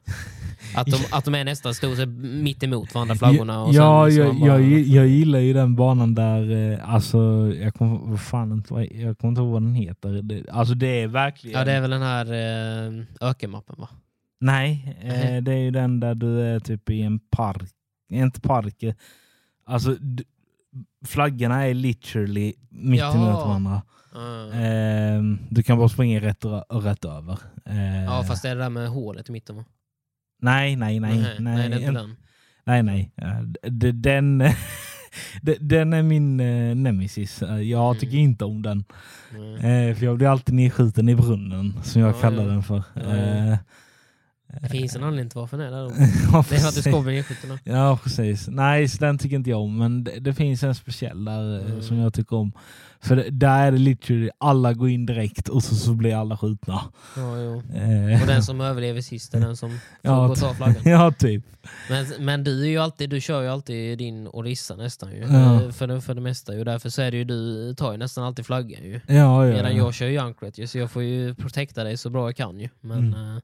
att, 0.75 0.87
de, 0.87 0.97
att 1.11 1.25
de 1.25 1.35
är 1.35 1.43
nästan 1.43 1.73
sett 1.73 2.09
mitt 2.09 2.63
emot 2.63 2.93
varandra 2.93 3.15
flaggorna. 3.15 3.63
Och 3.63 3.73
ja, 3.73 4.05
sen, 4.07 4.15
så 4.15 4.19
jag, 4.19 4.39
bara- 4.39 4.59
jag, 4.61 4.79
jag 4.79 5.07
gillar 5.07 5.39
ju 5.39 5.53
den 5.53 5.75
banan 5.75 6.15
där, 6.15 6.71
eh, 6.71 6.93
alltså, 6.93 7.17
jag 7.61 7.73
kommer 7.73 8.17
fan 8.17 8.51
inte, 8.51 8.73
vad- 8.73 8.83
jag 8.91 9.17
kommer 9.17 9.29
inte 9.31 9.41
ihåg 9.41 9.51
vad 9.51 9.61
den 9.61 9.75
heter. 9.75 10.09
Det, 10.21 10.49
alltså 10.49 10.73
det 10.73 11.01
är 11.01 11.07
verkligen... 11.07 11.59
Ja, 11.59 11.65
det 11.65 11.71
är 11.71 11.81
väl 11.81 11.89
den 11.91 12.01
här 12.01 12.25
eh, 12.33 13.03
ökenmappen 13.21 13.75
va? 13.79 13.89
Nej, 14.39 14.97
eh, 15.01 15.43
det 15.43 15.53
är 15.53 15.57
ju 15.57 15.71
den 15.71 15.99
där 15.99 16.15
du 16.15 16.41
är 16.41 16.59
typ 16.59 16.89
i 16.89 17.01
en 17.01 17.19
park, 17.19 17.69
inte 18.11 18.41
park, 18.41 18.83
alltså 19.65 19.95
flaggorna 21.05 21.63
är 21.67 21.73
literally 21.73 22.53
mitt 22.69 22.99
Jaha. 22.99 23.15
emot 23.15 23.45
varandra. 23.47 23.81
Ja. 24.13 24.51
Ehm, 24.53 25.39
du 25.49 25.63
kan 25.63 25.77
bara 25.77 25.89
springa 25.89 26.19
rätt, 26.21 26.45
rätt 26.69 27.05
över. 27.05 27.39
Eh, 27.65 28.03
ja, 28.03 28.23
fast 28.27 28.41
det 28.43 28.49
är 28.49 28.55
det 28.55 28.61
där 28.61 28.69
med 28.69 28.89
hålet 28.89 29.29
i 29.29 29.31
mitten 29.31 29.55
va? 29.55 29.65
Nej, 30.41 30.75
nej, 30.75 30.99
nej. 30.99 31.17
nej, 31.17 31.35
nej, 31.39 31.71
är 31.71 31.79
inte 31.79 31.91
den. 31.91 32.15
nej, 32.65 32.83
nej. 32.83 33.11
Eh, 33.17 33.39
Den, 33.93 34.37
den 35.59 35.93
är 35.93 36.03
min 36.03 36.39
eh, 36.39 36.75
nemesis. 36.75 37.41
Eh, 37.41 37.61
Jag 37.61 37.87
Mm. 37.89 37.99
tycker 37.99 38.17
inte 38.17 38.45
om 38.45 38.61
den. 38.61 38.83
Nej. 39.31 39.89
Eh, 39.89 39.95
för 39.95 40.05
jag 40.05 40.17
blir 40.17 40.27
alltid 40.27 40.55
nedskjuten 40.55 41.09
i 41.09 41.15
brunnen, 41.15 41.73
som 41.83 42.01
jag 42.01 42.09
Ja, 42.15 42.21
kallar 42.21 42.43
ja. 42.43 42.49
den 42.49 42.63
för. 42.63 42.83
Eh, 42.95 43.47
ja. 43.49 43.57
Det 44.61 44.69
finns 44.69 44.95
en 44.95 45.03
anledning 45.03 45.29
till 45.29 45.39
varför 45.39 45.57
den 45.57 45.67
är 45.67 45.71
där. 45.71 45.81
ja, 46.33 46.45
Det 46.49 46.55
är 46.55 46.67
att 46.67 46.75
du 46.75 46.81
ska 46.81 47.01
nedskjuten. 47.01 47.49
då. 47.49 47.57
Ja, 47.71 47.99
precis. 48.03 48.47
Nej, 48.47 48.87
så 48.87 48.97
den 49.05 49.17
tycker 49.17 49.35
inte 49.35 49.49
jag 49.49 49.61
om. 49.61 49.77
Men 49.77 50.03
det, 50.03 50.19
det 50.19 50.33
finns 50.33 50.63
en 50.63 50.75
speciell 50.75 51.25
där 51.25 51.59
eh, 51.59 51.65
Mm. 51.65 51.81
som 51.81 51.97
jag 51.97 52.13
tycker 52.13 52.35
om. 52.35 52.51
För 53.01 53.15
det, 53.15 53.29
där 53.29 53.67
är 53.67 53.71
det 53.71 53.77
literally 53.77 54.29
alla 54.37 54.73
går 54.73 54.89
in 54.89 55.05
direkt 55.05 55.49
och 55.49 55.63
så, 55.63 55.75
så 55.75 55.93
blir 55.93 56.15
alla 56.15 56.37
skjutna. 56.37 56.81
Ja, 57.15 57.37
jo. 57.41 57.63
Eh, 57.75 58.21
Och 58.21 58.27
den 58.27 58.43
som 58.43 58.61
överlever 58.61 59.01
sist 59.01 59.33
är 59.33 59.39
den 59.39 59.57
som 59.57 59.69
får 59.69 59.79
Ja, 60.01 60.25
gå 60.25 60.31
och 60.31 60.37
ta 60.39 60.53
flaggan. 60.53 60.81
ja, 60.91 61.11
typ. 61.11 61.43
Men, 61.89 62.05
men 62.19 62.43
du 62.43 62.61
är 62.63 62.67
ju 62.69 62.77
alltid, 62.77 63.09
du 63.09 63.21
kör 63.21 63.41
ju 63.41 63.47
alltid 63.47 63.97
din 63.97 64.27
Orissa 64.27 64.75
nästan 64.75 65.11
ju. 65.11 65.17
Ja. 65.19 65.63
Eh, 65.63 65.69
För, 65.71 65.87
det, 65.87 66.01
för 66.01 66.13
det 66.13 66.21
mesta 66.21 66.55
ju. 66.55 66.63
Därför 66.63 66.89
så 66.89 67.01
är 67.01 67.11
det 67.11 67.17
ju 67.17 67.23
du 67.23 67.73
tar 67.75 67.91
ju 67.91 67.97
nästan 67.97 68.23
alltid 68.23 68.45
flaggan 68.45 68.83
ju. 68.83 68.99
Ja, 69.07 69.47
ja, 69.47 69.53
Medan 69.53 69.71
ja. 69.71 69.77
jag 69.77 69.93
kör 69.93 70.05
ju 70.05 70.13
Junkrat 70.13 70.57
ju, 70.57 70.67
så 70.67 70.77
jag 70.77 70.91
får 70.91 71.03
ju 71.03 71.35
protekta 71.35 71.83
dig 71.83 71.97
så 71.97 72.09
bra 72.09 72.27
jag 72.27 72.35
kan 72.35 72.59
ju. 72.59 72.69
Men 72.81 72.97
Mm. 73.13 73.41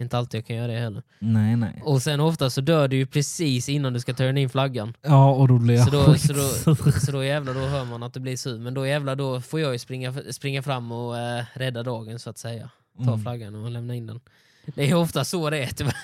Eh, 0.00 0.04
inte 0.04 0.18
alltid 0.18 0.38
jag 0.38 0.46
kan 0.46 0.56
göra 0.56 0.66
det 0.72 0.78
heller. 0.78 1.02
Nej, 1.18 1.56
nej. 1.56 1.82
Och 1.84 2.02
sen 2.02 2.20
ofta 2.20 2.50
så 2.50 2.60
dör 2.60 2.88
du 2.88 2.96
ju 2.96 3.06
precis 3.06 3.68
innan 3.68 3.92
du 3.92 4.00
ska 4.00 4.14
turna 4.14 4.40
in 4.40 4.48
flaggan. 4.50 4.94
Ja, 5.02 5.30
och 5.30 5.48
då 5.48 5.58
blir 5.58 5.74
jag 5.74 5.84
Så 5.84 5.90
då, 5.90 6.14
så, 6.14 6.32
då, 6.32 6.90
så 7.00 7.12
då 7.12 7.24
jävlar 7.24 7.54
då 7.54 7.60
hör 7.60 7.84
man 7.84 8.02
att 8.02 8.14
det 8.14 8.20
blir 8.20 8.36
sur. 8.36 8.58
Men 8.58 8.74
då 8.74 8.86
jävlar 8.86 9.16
då 9.16 9.40
får 9.40 9.60
jag 9.60 9.72
ju 9.72 9.78
springa, 9.78 10.14
springa 10.30 10.62
fram 10.62 10.92
och 10.92 11.18
eh, 11.18 11.44
rädda 11.54 11.82
dagen 11.82 12.18
så 12.18 12.30
att 12.30 12.38
säga. 12.38 12.70
Ta 13.04 13.10
Mm. 13.12 13.22
flaggan 13.22 13.54
och 13.54 13.70
lämna 13.70 13.94
in 13.94 14.06
den. 14.06 14.20
Det 14.74 14.90
är 14.90 14.94
ofta 14.94 15.24
så 15.24 15.50
det 15.50 15.58
är 15.58 15.66
tyvärr. 15.66 15.94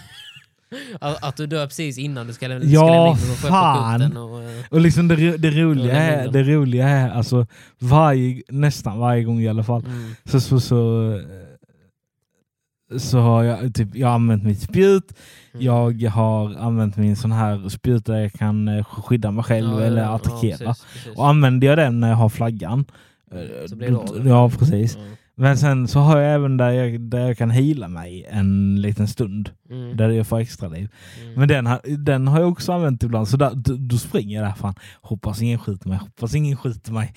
Att, 1.00 1.24
att 1.24 1.36
du 1.36 1.46
dör 1.46 1.66
precis 1.66 1.98
innan 1.98 2.26
du 2.26 2.32
ska 2.32 2.48
lämna, 2.48 2.64
Ja, 2.64 2.80
ska 2.80 2.86
lämna 2.86 3.10
in 3.10 3.16
den. 3.28 3.36
Plocka 3.36 3.52
fan. 3.52 4.16
och, 4.16 4.42
eh, 4.42 4.64
Och 4.70 4.80
liksom 4.80 5.08
det, 5.08 5.36
det, 5.36 5.50
roliga 5.50 5.94
Ja, 5.94 6.00
är, 6.00 6.28
det 6.28 6.42
roliga 6.42 6.88
är 6.88 7.10
alltså 7.10 7.46
varje, 7.78 8.42
nästan 8.48 8.98
varje 8.98 9.24
gång 9.24 9.40
i 9.40 9.48
alla 9.48 9.64
fall 9.64 9.84
mm. 9.86 10.14
så, 10.24 10.40
så, 10.40 10.60
så, 10.60 11.12
eh, 11.12 11.20
så 12.98 13.18
har 13.18 13.42
jag, 13.42 13.74
typ, 13.74 13.88
jag 13.96 14.08
har 14.08 14.14
använt 14.14 14.44
mitt 14.44 14.60
spjut, 14.60 15.12
Mm. 15.54 15.64
jag 16.00 16.10
har 16.10 16.54
använt 16.54 16.96
min 16.96 17.16
sån 17.16 17.32
här 17.32 17.68
spjut 17.68 18.06
där 18.06 18.14
jag 18.18 18.32
kan 18.32 18.68
eh, 18.68 18.84
skydda 18.84 19.30
mig 19.30 19.44
själv 19.44 19.70
Ja, 19.72 19.80
eller 19.80 20.02
ja, 20.02 20.08
ja, 20.08 20.14
attackera. 20.14 20.58
precis, 20.58 20.84
precis. 20.92 21.16
och 21.18 21.28
använder 21.28 21.66
jag 21.68 21.78
den 21.78 22.00
när 22.00 22.08
jag 22.08 22.16
har 22.16 22.28
flaggan, 22.28 22.84
eh, 23.32 23.66
Så 23.68 23.76
blir 23.76 23.90
det 23.90 23.96
av. 23.96 24.26
ja 24.28 24.50
precis. 24.50 24.96
Ja. 24.96 25.02
Men 25.38 25.58
sen 25.58 25.88
så 25.88 25.98
har 26.00 26.18
jag 26.18 26.34
även 26.34 26.56
där 26.56 26.70
jag, 26.70 27.00
där 27.00 27.20
jag 27.26 27.38
kan 27.38 27.50
hila 27.50 27.88
mig 27.88 28.26
en 28.30 28.80
liten 28.80 29.08
stund, 29.08 29.50
Mm. 29.70 29.96
där 29.96 30.08
jag 30.10 30.26
får 30.26 30.38
extra 30.38 30.68
liv. 30.68 30.88
Mm. 31.22 31.34
Men 31.34 31.48
den, 31.48 31.68
den 32.04 32.28
har 32.28 32.40
jag 32.40 32.48
också 32.48 32.72
använt 32.72 33.02
ibland, 33.02 33.28
så 33.28 33.36
där, 33.36 33.50
då, 33.54 33.76
då 33.78 33.96
springer 33.98 34.36
jag 34.36 34.46
där 34.48 34.54
fan. 34.54 34.74
Hoppas 35.02 35.42
ingen 35.42 35.58
skjuter 35.58 35.88
mig, 35.88 35.98
hoppas 35.98 36.34
ingen 36.34 36.56
skjuter 36.56 36.92
mig. 36.92 37.14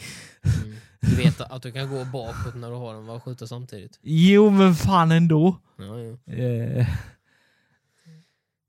Mm. 0.64 0.76
Du 1.02 1.16
vet 1.16 1.42
att 1.42 1.62
du 1.64 1.72
kan 1.72 1.90
gå 1.90 2.06
bakåt 2.06 2.56
när 2.56 2.70
du 2.70 2.76
har 2.76 2.94
den 2.94 3.10
och 3.10 3.24
skjuta 3.24 3.48
samtidigt. 3.48 4.00
Jo 4.02 4.50
men 4.50 4.76
fan 4.76 5.12
ändå. 5.12 5.58
Ja, 5.78 6.00
ja. 6.00 6.34
Eh, 6.34 6.88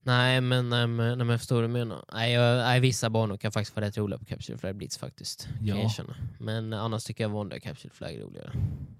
Nej 0.02 0.40
men, 0.40 0.68
nej, 0.70 0.86
men, 0.86 1.06
nej, 1.06 1.16
men 1.16 1.28
jag 1.28 1.40
förstår 1.40 1.56
vad 1.56 1.64
du 1.64 1.68
menar. 1.68 2.04
Nej, 2.12 2.32
jag, 2.32 2.56
nej, 2.58 2.80
vissa 2.80 3.10
banor 3.10 3.36
kan 3.36 3.52
faktiskt 3.52 3.76
vara 3.76 3.86
rätt 3.86 3.96
roliga 3.98 4.18
på 4.18 4.24
Capture 4.24 4.58
Flag 4.58 4.76
Blitz 4.76 4.98
faktiskt. 4.98 5.44
Kan 5.58 5.66
Ja. 5.66 5.74
jag 5.76 5.84
erkänna. 5.84 6.14
Men 6.38 6.72
annars 6.72 7.04
tycker 7.04 7.24
jag 7.24 7.28
vanliga 7.28 7.60
Capture 7.60 7.90
Flag 7.94 8.14
är 8.14 8.20
roligare. 8.20 8.52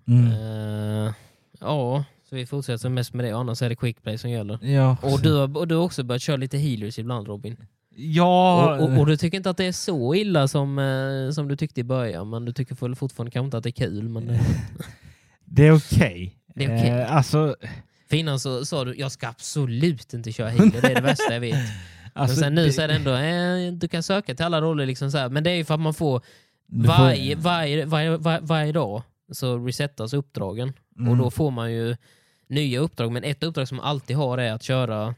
mm. 0.09 0.27
Eh, 1.07 1.13
ja, 1.61 2.05
så 2.29 2.37
vi 2.37 2.47
fortsätter 2.47 2.89
mest 2.89 3.15
med 3.15 3.25
det. 3.25 3.31
Annars 3.37 3.63
är 3.63 3.69
det 3.69 3.77
quickplay 3.77 4.19
som 4.19 4.31
gäller. 4.31 4.59
Ja, 4.65 4.97
Och 5.03 5.21
du, 5.23 5.33
har, 5.35 5.57
och 5.57 5.69
du 5.69 5.75
har 5.75 5.83
också 5.85 6.03
börjat 6.03 6.23
köra 6.23 6.37
lite 6.37 6.59
healers 6.59 6.99
ibland 6.99 7.27
Robin. 7.29 7.57
Ja 8.01 8.77
Och, 8.77 8.85
och, 8.85 8.99
och 8.99 9.07
du 9.07 9.17
tycker 9.17 9.37
inte 9.37 9.51
att 9.51 9.57
det 9.57 9.65
är 9.65 9.73
så 9.73 10.15
illa 10.15 10.49
som, 10.49 10.79
eh, 10.79 11.31
som 11.33 11.49
du 11.49 11.57
tyckte 11.57 11.81
i 11.81 11.85
början, 11.85 12.31
men 12.31 12.45
du 12.45 12.53
tycker 12.53 12.75
väl 12.75 12.95
fortfarande 12.95 13.31
kanske 13.31 13.45
inte 13.45 13.57
att 13.57 13.65
det 13.65 13.69
är 13.71 13.87
kul. 13.87 14.09
Men 14.09 14.27
det, 14.27 14.41
det 15.45 15.67
är 15.67 15.77
okej. 15.77 16.37
Det 16.55 16.65
är 16.65 16.79
okej. 16.79 16.91
Eh, 16.91 17.17
alltså, 17.17 17.57
för 18.09 18.17
innan 18.17 18.41
så 18.41 18.65
sa 18.65 18.85
du 18.85 18.95
jag 18.95 19.13
ska 19.13 19.29
absolut 19.29 20.15
inte 20.15 20.33
köra 20.33 20.49
healer, 20.49 20.81
det 20.83 20.89
är 20.91 20.95
det 20.95 21.01
värsta 21.01 21.33
jag 21.33 21.41
vet. 21.41 21.57
alltså, 22.13 22.37
men 22.37 22.45
sen 22.45 22.55
nu 22.55 22.73
så 22.73 22.83
är 22.83 22.89
det 22.89 22.95
ändå, 22.95 23.15
eh, 23.15 23.73
du 23.73 23.89
kan 23.89 24.03
söka 24.03 24.35
till 24.35 24.45
alla 24.45 24.61
roller. 24.61 24.87
Liksom 24.87 25.11
så 25.11 25.19
här. 25.19 25.29
Men 25.29 25.45
det 25.45 25.51
är 25.51 25.55
ju 25.55 25.65
för 25.65 25.75
att 25.75 25.81
man 25.81 25.95
får 25.95 26.21
får- 26.21 26.87
varje, 26.87 27.37
varje, 27.37 27.85
varje, 27.85 28.17
varje, 28.17 28.41
varje 28.41 28.73
dag 28.73 29.03
så 29.33 29.67
resetas 29.67 30.13
uppdragen. 30.13 30.73
Mm. 30.99 31.11
Och 31.11 31.17
då 31.17 31.31
får 31.31 31.51
man 31.51 31.73
ju 31.73 31.97
nya 32.49 32.81
uppdrag. 32.81 33.13
Men 33.13 33.25
ett 33.25 33.43
uppdrag 33.43 33.69
som 33.69 33.77
man 33.77 33.87
alltid 33.87 34.17
har 34.17 34.39
är 34.39 34.53
att 34.53 34.63
köra 34.63 35.07
eh, 35.07 35.15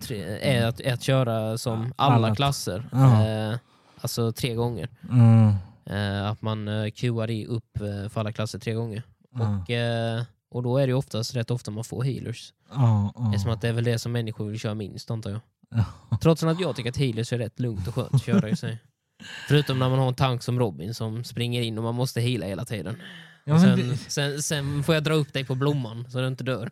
tre, 0.00 0.22
är 0.40 0.66
att, 0.66 0.80
är 0.80 0.92
att 0.92 1.02
köra 1.02 1.58
som 1.58 1.92
alla 1.96 2.14
Alla. 2.14 2.34
klasser. 2.34 2.88
Ja. 2.92 3.26
Eh, 3.26 3.58
alltså 4.00 4.32
tre 4.32 4.54
gånger. 4.54 4.88
Mm. 5.10 5.52
Eh, 5.86 6.30
att 6.30 6.42
man 6.42 6.68
eh, 6.68 6.90
queuar 6.90 7.30
i 7.30 7.46
upp 7.46 7.80
eh, 7.80 8.08
för 8.08 8.20
alla 8.20 8.32
klasser 8.32 8.58
tre 8.58 8.74
gånger. 8.74 9.02
Ja. 9.34 9.62
Och, 9.62 9.70
eh, 9.70 10.22
och 10.50 10.62
då 10.62 10.78
är 10.78 10.86
det 10.86 10.94
oftast 10.94 11.36
rätt 11.36 11.50
ofta 11.50 11.70
man 11.70 11.84
får 11.84 12.04
healers. 12.04 12.52
Ja. 12.72 13.12
Eftersom 13.34 13.50
att 13.52 13.60
det 13.60 13.68
är 13.68 13.72
väl 13.72 13.84
det 13.84 13.98
som 13.98 14.12
människor 14.12 14.48
vill 14.48 14.60
köra 14.60 14.74
minst 14.74 15.10
antar 15.10 15.30
jag. 15.30 15.40
Ja. 15.70 15.84
Trots 16.22 16.42
att 16.42 16.60
jag 16.60 16.76
tycker 16.76 16.90
att 16.90 16.96
healers 16.96 17.32
är 17.32 17.38
rätt 17.38 17.60
lugnt 17.60 17.88
och 17.88 17.94
skönt 17.94 18.14
att 18.14 18.24
köra 18.24 18.48
i 18.48 18.56
sig. 18.56 18.78
Förutom 19.48 19.78
när 19.78 19.88
man 19.88 19.98
har 19.98 20.08
en 20.08 20.14
tank 20.14 20.42
som 20.42 20.58
Robin 20.58 20.94
som 20.94 21.24
springer 21.24 21.62
in 21.62 21.78
och 21.78 21.84
man 21.84 21.94
måste 21.94 22.20
heala 22.20 22.46
hela 22.46 22.64
tiden. 22.64 22.96
Ja, 23.44 23.54
Och 23.54 23.60
sen, 23.60 23.78
det- 23.78 23.96
sen, 23.96 24.42
sen 24.42 24.82
får 24.82 24.94
jag 24.94 25.04
dra 25.04 25.14
upp 25.14 25.32
dig 25.32 25.44
på 25.44 25.54
blomman 25.54 26.04
så 26.08 26.20
du 26.20 26.26
inte 26.26 26.44
dör. 26.44 26.70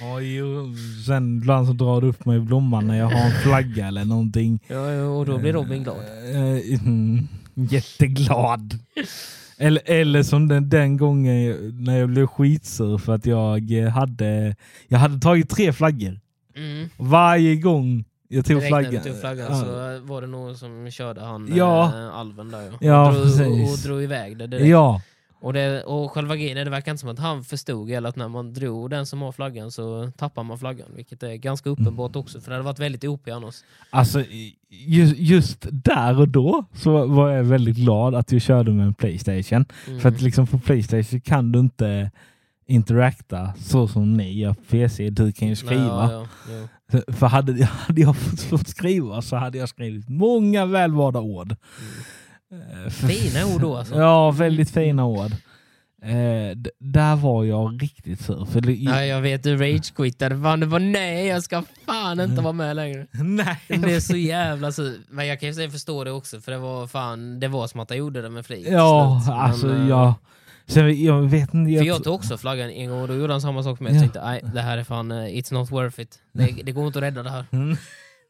Ja, 0.00 0.20
jo. 0.20 0.74
Sen 1.06 1.36
ibland 1.38 1.66
så 1.66 1.72
drar 1.72 2.00
du 2.00 2.06
upp 2.06 2.24
mig 2.24 2.36
i 2.36 2.40
blomman 2.40 2.86
när 2.86 2.98
jag 2.98 3.06
har 3.10 3.20
en 3.26 3.32
flagga 3.42 3.86
eller 3.86 4.04
någonting. 4.04 4.60
Ja, 4.66 4.92
ja, 4.92 5.04
och 5.04 5.26
då 5.26 5.38
blir 5.38 5.52
Robin 5.52 5.82
glad. 5.82 5.96
Eh, 6.34 6.80
mm, 6.80 7.28
jätteglad. 7.54 8.78
Eller, 9.58 9.82
eller 9.90 10.22
som 10.22 10.48
den, 10.48 10.68
den 10.68 10.96
gången 10.96 11.56
när 11.84 11.98
jag 11.98 12.08
blev 12.08 12.26
skitsur 12.26 12.98
för 12.98 13.14
att 13.14 13.26
jag 13.26 13.72
eh, 13.72 13.88
hade, 13.88 14.56
jag 14.88 14.98
hade 14.98 15.18
tagit 15.20 15.50
tre 15.50 15.72
flaggor. 15.72 16.20
Mm. 16.56 16.88
Varje 16.96 17.56
gång 17.56 18.04
jag 18.28 18.44
tog 18.44 18.56
Direkt 18.56 18.68
flaggan. 18.68 19.02
tog 19.04 19.20
flaggan 19.20 19.46
Ja. 19.50 19.60
så 19.60 19.66
var 20.06 20.20
det 20.20 20.26
någon 20.26 20.56
som 20.56 20.90
körde 20.90 21.20
han, 21.20 21.50
Ja. 21.54 21.84
eh, 21.94 22.14
alven 22.18 22.50
där 22.50 22.62
ja. 22.62 22.72
Ja, 22.80 23.08
och, 23.08 23.14
drog, 23.14 23.24
precis. 23.24 23.72
och 23.72 23.88
drog 23.88 24.02
iväg 24.02 24.36
det 24.38 24.46
direkt. 24.46 24.66
Ja, 24.68 25.02
Och, 25.46 25.52
det, 25.52 25.82
och 25.82 26.12
själva 26.12 26.36
grejen 26.36 26.58
är, 26.58 26.64
det 26.64 26.70
verkar 26.70 26.92
inte 26.92 27.00
som 27.00 27.08
att 27.10 27.18
han 27.18 27.44
förstod 27.44 27.90
eller 27.90 28.08
att 28.08 28.16
när 28.16 28.28
man 28.28 28.52
drog 28.52 28.90
den 28.90 29.06
som 29.06 29.22
har 29.22 29.32
flaggan 29.32 29.70
så 29.70 30.10
tappar 30.16 30.42
man 30.42 30.58
flaggan. 30.58 30.88
Vilket 30.96 31.22
är 31.22 31.34
ganska 31.34 31.70
uppenbart 31.70 32.16
också, 32.16 32.40
för 32.40 32.50
det 32.50 32.54
hade 32.54 32.64
varit 32.64 32.78
väldigt 32.78 33.04
OP 33.04 33.28
annars. 33.28 33.54
alltså 33.90 34.24
just, 34.68 35.18
just 35.18 35.66
där 35.70 36.20
och 36.20 36.28
då 36.28 36.64
så 36.74 37.06
var 37.06 37.30
jag 37.30 37.44
väldigt 37.44 37.76
glad 37.76 38.14
att 38.14 38.32
jag 38.32 38.42
körde 38.42 38.70
med 38.70 38.86
en 38.86 38.94
Playstation. 38.94 39.64
Mm. 39.86 40.00
För 40.00 40.08
att 40.08 40.20
liksom 40.20 40.46
på 40.46 40.58
Playstation 40.58 41.20
kan 41.20 41.52
du 41.52 41.58
inte 41.58 42.10
interakta 42.66 43.52
så 43.58 43.88
som 43.88 44.16
ni 44.16 44.38
gör 44.38 44.52
på 44.52 44.62
PC. 44.70 45.10
Du 45.10 45.32
kan 45.32 45.48
ju 45.48 45.56
skriva. 45.56 46.10
Ja, 46.12 46.26
ja, 46.50 46.68
ja. 46.92 47.12
För 47.12 47.26
hade, 47.26 47.64
hade 47.64 48.00
jag 48.00 48.16
fått, 48.16 48.68
skriva 48.68 49.22
så 49.22 49.36
hade 49.36 49.58
jag 49.58 49.68
skrivit 49.68 50.08
många 50.08 50.66
välvalda 50.66 51.20
ord. 51.20 51.48
För- 51.48 52.25
Fina 52.90 53.46
ord 53.46 53.60
då 53.60 53.76
alltså. 53.76 53.94
Ja, 53.94 54.30
väldigt 54.30 54.70
fina 54.70 55.04
ord. 55.04 55.32
Eh, 56.02 56.56
där 56.78 57.16
var 57.16 57.44
jag 57.44 57.82
riktigt 57.82 58.20
sur. 58.20 58.44
För 58.44 58.60
det, 58.60 58.72
Ja, 58.72 59.04
jag 59.04 59.20
vet, 59.20 59.42
du 59.42 59.56
ragequittade. 59.56 60.42
Fan, 60.42 60.60
du 60.60 60.66
bara 60.66 60.78
nej, 60.78 61.26
jag 61.26 61.42
ska 61.42 61.62
fan 61.86 62.20
inte 62.20 62.42
vara 62.42 62.52
med 62.52 62.76
längre. 62.76 63.06
nej. 63.12 63.60
Det 63.68 63.78
blev 63.78 64.00
så 64.00 64.16
jävla 64.16 64.72
sur. 64.72 64.98
Men 65.08 65.26
jag 65.26 65.40
kan 65.40 65.52
ju 65.52 65.70
förstå 65.70 66.04
det 66.04 66.10
också, 66.10 66.40
för 66.40 66.52
det 66.52 66.58
var 66.58 66.86
fan, 66.86 67.40
det 67.40 67.48
var 67.48 67.66
som 67.66 67.80
att 67.80 67.90
jag 67.90 67.98
gjorde 67.98 68.22
det 68.22 68.30
med 68.30 68.46
flit. 68.46 68.66
Ja, 68.70 69.20
slut. 69.24 69.34
Men, 69.34 69.44
alltså 69.44 69.74
eh, 69.74 69.88
jag... 69.88 70.14
Sen, 70.68 71.04
jag 71.04 71.22
vet 71.22 71.54
inte. 71.54 71.70
För 71.70 71.76
Jag, 71.76 71.86
jag 71.86 72.04
tog 72.04 72.14
också 72.14 72.38
flaggan 72.38 72.70
en 72.70 72.90
gång 72.90 73.02
och 73.02 73.08
då 73.08 73.14
gjorde 73.14 73.32
han 73.32 73.40
samma 73.40 73.62
sak 73.62 73.80
med 73.80 73.92
mig. 73.92 74.00
Ja. 74.00 74.04
Jag 74.04 74.12
tänkte, 74.12 74.28
nej, 74.30 74.52
det 74.54 74.60
här 74.60 74.78
är 74.78 74.84
fan, 74.84 75.10
eh, 75.12 75.16
it's 75.16 75.54
not 75.54 75.70
worth 75.70 76.00
it. 76.00 76.18
Det, 76.32 76.46
det 76.64 76.72
går 76.72 76.86
inte 76.86 76.98
att 76.98 77.02
rädda 77.02 77.22
det 77.22 77.30
här. 77.30 77.44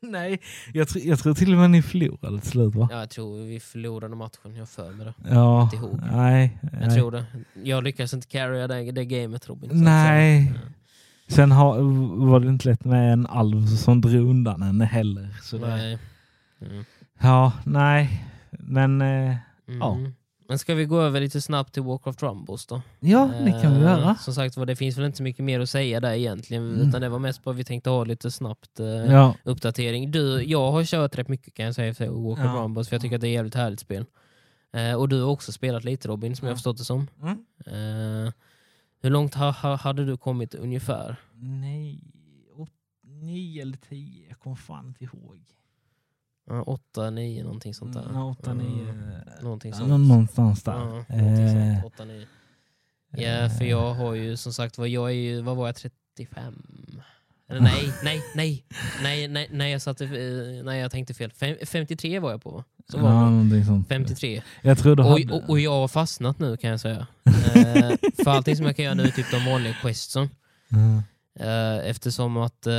Nej, 0.10 0.40
jag, 0.72 0.86
tr- 0.86 1.08
jag 1.08 1.18
tror 1.18 1.34
till 1.34 1.52
och 1.52 1.58
med 1.58 1.70
ni 1.70 1.82
förlorade 1.82 2.40
till 2.40 2.50
slut 2.50 2.74
va? 2.74 2.88
Ja, 2.92 2.98
jag 2.98 3.10
tror 3.10 3.44
vi 3.44 3.60
förlorade 3.60 4.16
matchen, 4.16 4.56
jag 4.56 4.68
för 4.68 4.92
mig 4.92 5.06
det. 5.06 5.14
Ja, 5.30 5.62
inte 5.62 5.76
ihåg. 5.76 6.00
nej. 6.12 6.58
Jag 6.62 6.80
nej. 6.88 6.98
tror 6.98 7.10
det. 7.10 7.24
Jag 7.62 7.84
lyckades 7.84 8.14
inte 8.14 8.26
carrya 8.26 8.66
det, 8.68 8.90
det 8.92 9.04
gamet 9.04 9.48
Robin. 9.48 9.70
så 9.70 9.76
Nej. 9.76 10.46
säga. 10.46 10.60
Sen 11.28 11.52
har, 11.52 11.78
var 12.26 12.40
det 12.40 12.48
inte 12.48 12.68
lätt 12.68 12.84
med 12.84 13.12
en 13.12 13.26
alv 13.26 13.66
som 13.66 14.00
drog 14.00 14.30
undan 14.30 14.62
henne 14.62 14.84
heller. 14.84 15.28
Så 15.42 15.58
Nej. 15.58 15.98
Mm. 16.60 16.84
ja, 17.20 17.52
nej. 17.64 18.24
Men 18.50 19.00
eh, 19.00 19.36
Mm. 19.68 19.78
Ja. 19.80 19.98
Men 20.48 20.58
ska 20.58 20.74
vi 20.74 20.84
gå 20.84 21.00
över 21.00 21.20
lite 21.20 21.40
snabbt 21.40 21.72
till 21.74 21.82
Warcraft 21.82 22.22
Rumbles 22.22 22.66
då? 22.66 22.82
Ja, 23.00 23.30
det 23.44 23.50
kan 23.62 23.70
vi 23.72 23.76
Eh, 23.78 23.82
göra. 23.82 24.14
Som 24.14 24.34
sagt 24.34 24.56
var, 24.56 24.66
det 24.66 24.76
finns 24.76 24.98
väl 24.98 25.04
inte 25.04 25.16
så 25.16 25.22
mycket 25.22 25.44
mer 25.44 25.60
att 25.60 25.70
säga 25.70 26.00
där 26.00 26.12
egentligen, 26.12 26.70
Mm. 26.74 26.88
utan 26.88 27.00
det 27.00 27.08
var 27.08 27.18
mest 27.18 27.44
bara 27.44 27.54
vi 27.54 27.64
tänkte 27.64 27.90
ha 27.90 28.04
lite 28.04 28.30
snabbt 28.30 28.80
eh, 28.80 28.86
Ja. 28.86 29.34
uppdatering. 29.44 30.10
Du, 30.10 30.42
jag 30.42 30.72
har 30.72 30.84
kört 30.84 31.18
rätt 31.18 31.28
mycket 31.28 31.54
kan 31.54 31.66
jag 31.66 31.74
säga 31.74 31.94
för 31.94 32.06
Warcraft 32.08 32.54
Ja. 32.56 32.62
Rumbles, 32.62 32.88
för 32.88 32.94
jag 32.96 33.02
tycker 33.02 33.16
att 33.16 33.20
det 33.20 33.28
är 33.28 33.30
ett 33.30 33.34
jävligt 33.34 33.54
härligt 33.54 33.80
spel. 33.80 34.04
Eh, 34.72 34.94
och 34.94 35.08
du 35.08 35.22
har 35.22 35.30
också 35.30 35.52
spelat 35.52 35.84
lite 35.84 36.08
Robin, 36.08 36.36
som 36.36 36.46
jag 36.46 36.50
Ja. 36.50 36.52
har 36.52 36.56
förstått 36.56 36.78
det 36.78 36.84
som. 36.84 37.06
Mm. 37.22 38.32
Hur 39.02 39.10
långt 39.10 39.34
ha, 39.34 39.50
ha, 39.50 39.76
hade 39.76 40.04
du 40.04 40.16
kommit 40.16 40.54
ungefär? 40.54 41.16
Nej, 41.34 42.00
åt, 42.56 42.70
nio 43.04 43.62
eller 43.62 43.76
tio. 43.88 44.28
Jag 44.28 44.38
kommer 44.38 44.56
fan 44.56 44.86
inte 44.86 45.04
ihåg. 45.04 45.40
Ja, 46.46 46.62
åtta, 46.62 47.10
nio, 47.10 47.42
någonting 47.42 47.74
sånt 47.74 47.94
där. 47.94 48.02
Mm, 48.08 48.16
åtta, 48.22 48.54
nio. 48.54 48.88
Eh, 48.88 49.42
någonting 49.42 49.70
Ja, 49.70 49.76
sånt. 49.76 49.88
nå- 49.90 49.98
någonstans 49.98 50.62
där. 50.62 50.72
Ja, 50.72 50.84
någonting 50.84 51.18
Eh, 51.18 51.80
sånt. 51.82 51.94
Åtta, 51.94 52.04
nio. 52.04 52.26
Ja, 53.10 53.50
för 53.50 53.64
jag 53.64 53.94
har 53.94 54.14
ju 54.14 54.36
som 54.36 54.52
sagt 54.52 54.78
var, 54.78 54.86
jag 54.86 55.08
är 55.10 55.14
ju, 55.14 55.40
vad 55.42 55.56
var 55.56 55.66
jag, 55.66 55.76
35? 55.76 56.54
Eller 57.48 57.60
nej, 57.60 57.92
nej, 58.04 58.22
nej, 58.34 58.64
nej, 59.02 59.28
nej, 59.28 59.48
nej, 59.52 59.72
jag 59.72 59.82
satte, 59.82 60.04
eh, 60.04 60.64
nej 60.64 60.80
jag 60.80 60.90
tänkte 60.90 61.14
fel. 61.14 61.32
Fem, 61.32 61.56
53 61.66 62.18
var 62.18 62.30
jag 62.30 62.42
på? 62.42 62.64
Så 62.88 62.98
var 62.98 63.08
ja, 63.10 63.14
det. 63.24 63.30
någonting 63.30 63.64
sånt. 63.64 63.88
53. 63.88 64.42
Jag 64.62 64.78
tror 64.78 64.96
du 64.96 65.02
Och, 65.02 65.08
hade... 65.08 65.32
och, 65.32 65.50
och 65.50 65.60
jag 65.60 65.70
har 65.72 65.88
fastnat 65.88 66.38
nu 66.38 66.56
kan 66.56 66.70
jag 66.70 66.80
säga. 66.80 67.06
Eh, 67.56 67.92
för 68.24 68.30
allting 68.30 68.56
som 68.56 68.66
jag 68.66 68.76
kan 68.76 68.84
göra 68.84 68.94
nu 68.94 69.02
är 69.02 69.10
typ 69.10 69.30
de 69.30 69.44
vanliga 69.50 69.72
questsen. 69.74 70.28
Ja. 70.68 71.02
Eh, 71.44 71.90
eftersom 71.90 72.36
att 72.36 72.66
eh, 72.66 72.72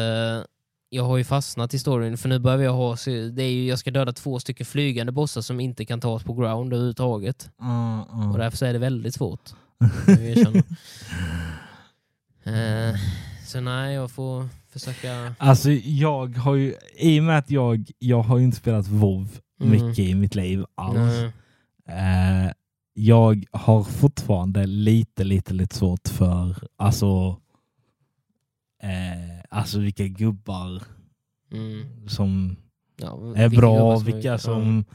jag 0.90 1.04
har 1.04 1.18
ju 1.18 1.24
fastnat 1.24 1.74
i 1.74 1.80
storyn, 1.80 2.18
för 2.18 2.30
nu 2.30 2.40
behöver 2.40 2.64
jag 2.64 2.74
ha, 2.74 2.96
det 3.32 3.44
är 3.44 3.52
ju, 3.52 3.68
jag 3.68 3.80
ska 3.80 3.92
döda 3.92 4.14
två 4.14 4.40
stycken 4.40 4.66
flygande 4.66 5.12
bossar 5.12 5.42
som 5.42 5.60
inte 5.60 5.86
kan 5.86 6.00
tas 6.02 6.24
på 6.24 6.34
ground 6.34 6.74
överhuvudtaget. 6.74 7.50
Ja, 7.60 8.08
ja. 8.12 8.32
Och 8.32 8.38
därför 8.38 8.66
är 8.66 8.74
det 8.74 8.80
väldigt 8.80 9.14
svårt. 9.16 9.50
Eh, 12.44 12.96
så 13.46 13.60
nej, 13.62 13.94
jag 13.96 14.12
får 14.12 14.50
försöka... 14.70 15.36
Alltså 15.38 15.72
jag 15.72 16.38
har 16.38 16.56
ju, 16.56 16.76
i 16.98 17.20
och 17.20 17.24
med 17.24 17.38
att 17.38 17.52
jag, 17.52 17.92
jag 18.00 18.22
har 18.22 18.38
ju 18.38 18.44
inte 18.44 18.58
spelat 18.58 18.88
WoW 18.88 19.28
Mm. 19.62 19.72
mycket 19.72 20.00
i 20.00 20.16
mitt 20.16 20.36
liv 20.36 20.66
alls. 20.76 21.14
Eh, 21.90 22.52
jag 22.94 23.46
har 23.52 23.84
fortfarande 23.84 24.66
lite, 24.66 25.24
lite, 25.24 25.54
lite 25.54 25.76
svårt 25.76 26.08
för 26.08 26.56
alltså, 26.78 27.38
alltså 29.58 29.80
vilka 29.80 30.08
gubbar 30.08 30.84
Mm. 31.54 32.10
som 32.10 32.56
Ja, 33.02 33.34
är 33.36 33.50
bra, 33.50 33.74
gubbar 33.78 34.00
vilka 34.14 34.34
är- 34.34 34.38
som, 34.38 34.86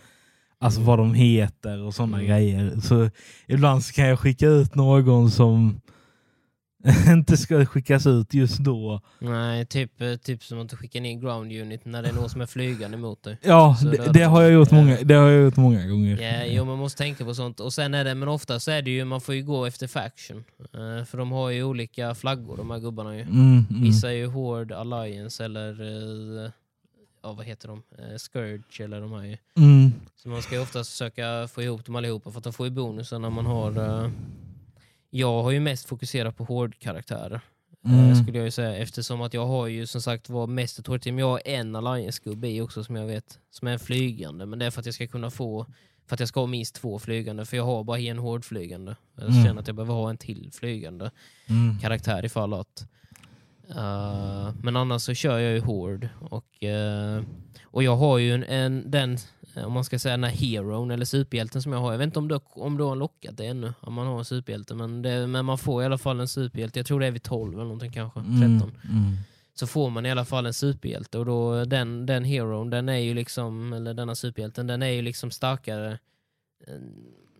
alltså 0.58 0.80
vad 0.80 0.98
de 0.98 1.14
heter 1.14 1.78
och 1.82 1.94
sådana 1.94 2.16
Mm. 2.16 2.28
grejer. 2.28 2.80
Så 2.80 3.10
ibland 3.46 3.84
så 3.84 3.92
kan 3.92 4.06
jag 4.08 4.18
skicka 4.18 4.46
ut 4.46 4.74
någon 4.74 5.30
som 5.30 5.80
inte 7.08 7.36
ska 7.36 7.66
skickas 7.66 8.06
ut 8.06 8.34
just 8.34 8.58
då. 8.58 9.00
Nej, 9.18 9.66
typ, 9.66 10.00
eh, 10.00 10.14
typ 10.14 10.44
som 10.44 10.60
att 10.60 10.68
du 10.68 10.76
skickar 10.76 11.00
ner 11.00 11.20
ground 11.20 11.52
unit 11.52 11.84
när 11.84 12.02
det 12.02 12.08
är 12.08 12.12
någon 12.12 12.30
som 12.30 12.40
är 12.40 12.46
flygande 12.46 12.96
mot 12.96 13.22
dig. 13.22 13.38
Ja, 13.42 13.76
det, 13.82 14.12
det 14.12 14.22
har 14.22 14.42
jag 14.42 14.52
gjort 14.52 14.70
många, 14.70 14.98
det 15.02 15.14
har 15.14 15.28
jag 15.28 15.44
gjort 15.44 15.56
många 15.56 15.86
gånger. 15.86 16.20
Ja, 16.20 16.44
jo, 16.46 16.64
man 16.64 16.78
måste 16.78 16.98
tänka 16.98 17.24
på 17.24 17.34
sånt. 17.34 17.60
Och 17.60 17.72
sen 17.72 17.94
är 17.94 18.04
det, 18.04 18.14
men 18.14 18.28
ofta 18.28 18.60
så 18.60 18.70
är 18.70 18.82
det 18.82 18.90
ju, 18.90 19.04
man 19.04 19.20
får 19.20 19.34
ju 19.34 19.42
gå 19.42 19.66
efter 19.66 19.86
faction. 19.86 20.44
Eh, 20.60 21.04
för 21.04 21.18
de 21.18 21.32
har 21.32 21.50
ju 21.50 21.64
olika 21.64 22.14
flaggor 22.14 22.56
de 22.56 22.70
här 22.70 22.78
gubbarna 22.78 23.16
ju. 23.16 23.22
Mm, 23.22 23.66
mm. 23.70 23.82
Vissa 23.82 24.08
är 24.08 24.16
ju 24.16 24.26
Horde, 24.26 24.78
Alliance 24.78 25.44
eller 25.44 25.80
eh, 26.44 26.50
ja, 27.22 27.32
vad 27.32 27.46
heter 27.46 27.68
de? 27.68 27.82
Scourge 28.18 28.84
eller 28.84 29.00
de 29.00 29.12
här 29.12 29.24
ju. 29.24 29.36
Mm. 29.56 29.92
Så 30.16 30.28
man 30.28 30.42
ska 30.42 30.54
ju 30.54 30.62
oftast 30.62 30.90
försöka 30.90 31.48
få 31.48 31.62
ihop 31.62 31.84
dem 31.84 31.96
allihopa 31.96 32.30
för 32.30 32.38
att 32.38 32.44
de 32.44 32.52
får 32.52 32.66
ju 32.66 32.72
bonusar 32.72 33.18
när 33.18 33.30
man 33.30 33.46
har... 33.46 34.10
jag 35.14 35.42
har 35.42 35.50
ju 35.50 35.60
mest 35.60 35.86
fokuserat 35.88 36.36
på 36.36 36.44
Horde-karaktärer. 36.44 37.40
eh, 37.84 38.04
Mm. 38.04 38.14
skulle 38.22 38.38
jag 38.38 38.44
ju 38.44 38.50
säga. 38.50 38.76
Eftersom 38.76 39.20
att 39.22 39.34
jag 39.34 39.46
har 39.46 39.66
ju 39.66 39.86
som 39.86 40.02
sagt 40.02 40.28
var 40.28 40.46
mest 40.46 40.78
ett 40.78 40.86
Horde-team. 40.86 41.18
Jag 41.18 41.26
har 41.26 41.42
en 41.44 41.76
Alliance-gubbe 41.76 42.48
i 42.48 42.60
också 42.60 42.84
som 42.84 42.96
jag 42.96 43.06
vet. 43.06 43.38
Som 43.50 43.68
är 43.68 43.72
en 43.72 43.78
flygande. 43.78 44.46
Men 44.46 44.58
det 44.58 44.66
är 44.66 44.70
för 44.70 44.80
att 44.80 44.86
jag 44.86 44.94
ska 44.94 45.06
kunna 45.06 45.30
få... 45.30 45.66
För 46.06 46.14
att 46.16 46.20
jag 46.20 46.28
ska 46.28 46.40
ha 46.40 46.46
minst 46.46 46.74
två 46.74 46.98
flygande. 46.98 47.44
För 47.44 47.56
jag 47.56 47.64
har 47.64 47.84
bara 47.84 47.98
en 47.98 48.18
Horde-flygande. 48.18 48.96
Jag 49.16 49.28
Mm. 49.28 49.44
känner 49.44 49.60
att 49.60 49.66
jag 49.66 49.76
behöver 49.76 49.94
ha 49.94 50.10
en 50.10 50.16
till 50.16 50.50
flygande 50.52 51.10
Mm. 51.48 51.78
karaktär 51.78 52.24
ifall 52.24 52.54
att... 52.54 52.86
Uh, 53.70 54.50
men 54.62 54.76
annars 54.76 55.02
så 55.02 55.14
kör 55.14 55.38
jag 55.38 55.52
ju 55.54 55.60
Horde. 55.60 56.08
Och, 56.30 56.64
eh, 56.64 57.22
och 57.64 57.82
jag 57.82 57.96
har 57.96 58.18
ju 58.18 58.34
en, 58.34 58.44
en, 58.44 58.90
den, 58.90 59.18
om 59.56 59.72
man 59.72 59.84
ska 59.84 59.98
säga 59.98 60.12
den 60.12 60.24
här 60.24 60.30
heron 60.30 60.90
eller 60.90 61.04
superhjälten 61.04 61.62
som 61.62 61.72
jag 61.72 61.80
har. 61.80 61.92
Jag 61.92 61.98
vet 61.98 62.06
inte 62.06 62.18
om 62.18 62.28
du, 62.28 62.38
om 62.50 62.76
du 62.76 62.84
har 62.84 62.96
lockat 62.96 63.36
det 63.36 63.46
ännu, 63.46 63.72
om 63.80 63.94
man 63.94 64.06
har 64.06 64.18
en 64.18 64.24
superhjälte. 64.24 64.74
Men, 64.74 65.02
det, 65.02 65.26
men 65.26 65.44
man 65.44 65.58
får 65.58 65.82
i 65.82 65.86
alla 65.86 65.98
fall 65.98 66.20
en 66.20 66.28
superhjälte. 66.28 66.78
Jag 66.78 66.86
tror 66.86 67.00
det 67.00 67.06
är 67.06 67.10
vid 67.10 67.22
12 67.22 67.54
eller 67.54 67.64
någonting 67.64 67.92
kanske, 67.92 68.20
13. 68.20 68.30
Mm. 68.40 68.60
Mm. 68.84 69.16
Så 69.54 69.66
får 69.66 69.90
man 69.90 70.06
i 70.06 70.10
alla 70.10 70.24
fall 70.24 70.46
en 70.46 70.54
superhjälte. 70.54 71.18
Och 71.18 71.26
då, 71.26 71.64
den, 71.64 72.06
den 72.06 72.24
heron, 72.24 72.70
den 72.70 72.88
är 72.88 72.96
ju 72.96 73.14
liksom, 73.14 73.72
eller 73.72 73.94
denna 73.94 74.14
superhjälten, 74.14 74.66
den 74.66 74.82
är 74.82 74.90
ju 74.90 75.02
liksom 75.02 75.30
starkare 75.30 75.98
eh, 76.66 76.74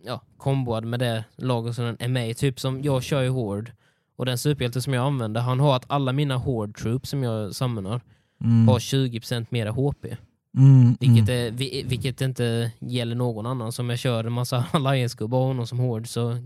ja, 0.05 0.20
komboad 0.37 0.85
med 0.85 1.01
det 1.01 1.25
laget 1.37 1.75
som 1.75 1.85
den 1.85 1.96
är 2.01 2.09
med 2.09 2.31
i. 2.31 2.35
Typ 2.35 2.61
som 2.61 2.83
jag 2.83 3.03
kör 3.03 3.22
ju 3.22 3.29
Horde. 3.29 3.72
Och 4.16 4.27
den 4.27 4.38
superhjälte 4.38 4.83
som 4.83 4.94
jag 4.94 5.07
använder, 5.07 5.40
han 5.40 5.61
har 5.61 5.77
att 5.77 5.85
alla 5.90 6.12
mina 6.12 6.37
Horde 6.37 6.72
troops 6.72 7.11
som 7.11 7.22
jag 7.22 7.55
samlar 7.55 8.01
Mm. 8.44 8.68
har 8.68 8.79
20% 8.79 9.46
mera 9.51 9.70
HP. 9.70 10.07
Mm. 10.56 10.96
Vilket, 11.00 11.28
är, 11.28 11.50
vi- 11.50 11.84
vilket 11.88 12.20
inte 12.20 12.72
gäller 12.78 13.14
någon 13.14 13.46
annan. 13.46 13.72
Som 13.72 13.90
jag 13.90 13.98
kör 13.98 14.24
en 14.24 14.32
massa 14.32 14.64
alliance-gubbar 14.72 15.38
och 15.38 15.46
honom 15.46 15.66
som 15.66 15.78
Horde 15.78 16.08
så 16.08 16.38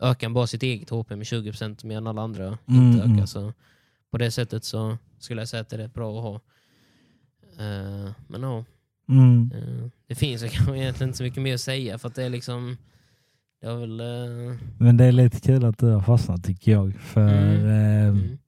ökar 0.00 0.26
han 0.26 0.34
bara 0.34 0.46
sitt 0.46 0.62
eget 0.62 0.90
HP 0.90 1.10
med 1.10 1.20
20% 1.26 1.86
medan 1.86 2.06
alla 2.06 2.22
andra 2.22 2.58
Mm, 2.66 2.86
inte 2.86 2.98
ökar. 3.02 3.12
mm. 3.12 3.26
Så 3.26 3.52
på 4.10 4.18
det 4.18 4.30
sättet 4.30 4.64
så 4.64 4.98
skulle 5.18 5.40
jag 5.40 5.48
säga 5.48 5.60
att 5.60 5.68
det 5.68 5.76
är 5.76 5.80
rätt 5.80 5.94
bra 5.94 6.16
att 6.18 6.22
ha. 6.22 6.34
Eh, 7.64 8.10
men 8.28 8.42
ja, 8.42 8.64
Mm. 9.08 9.50
eh, 9.54 9.88
det 10.06 10.14
finns 10.14 10.42
kanske 10.52 10.76
egentligen 10.78 11.08
inte 11.08 11.16
så 11.18 11.22
mycket 11.24 11.42
mer 11.42 11.54
att 11.54 11.60
säga 11.60 11.98
för 11.98 12.08
att 12.08 12.14
det 12.14 12.24
är 12.24 12.30
liksom 12.30 12.76
det 13.60 13.74
väl... 13.74 14.00
eh, 14.00 14.56
Men 14.78 14.96
det 14.96 15.04
är 15.04 15.12
lite 15.12 15.40
kul 15.40 15.64
att 15.64 15.78
du 15.78 15.86
har 15.86 16.00
fastnat 16.00 16.44
tycker 16.44 16.72
jag. 16.72 16.94
För 17.00 17.28
eh, 17.28 18.08
Mm. 18.08 18.38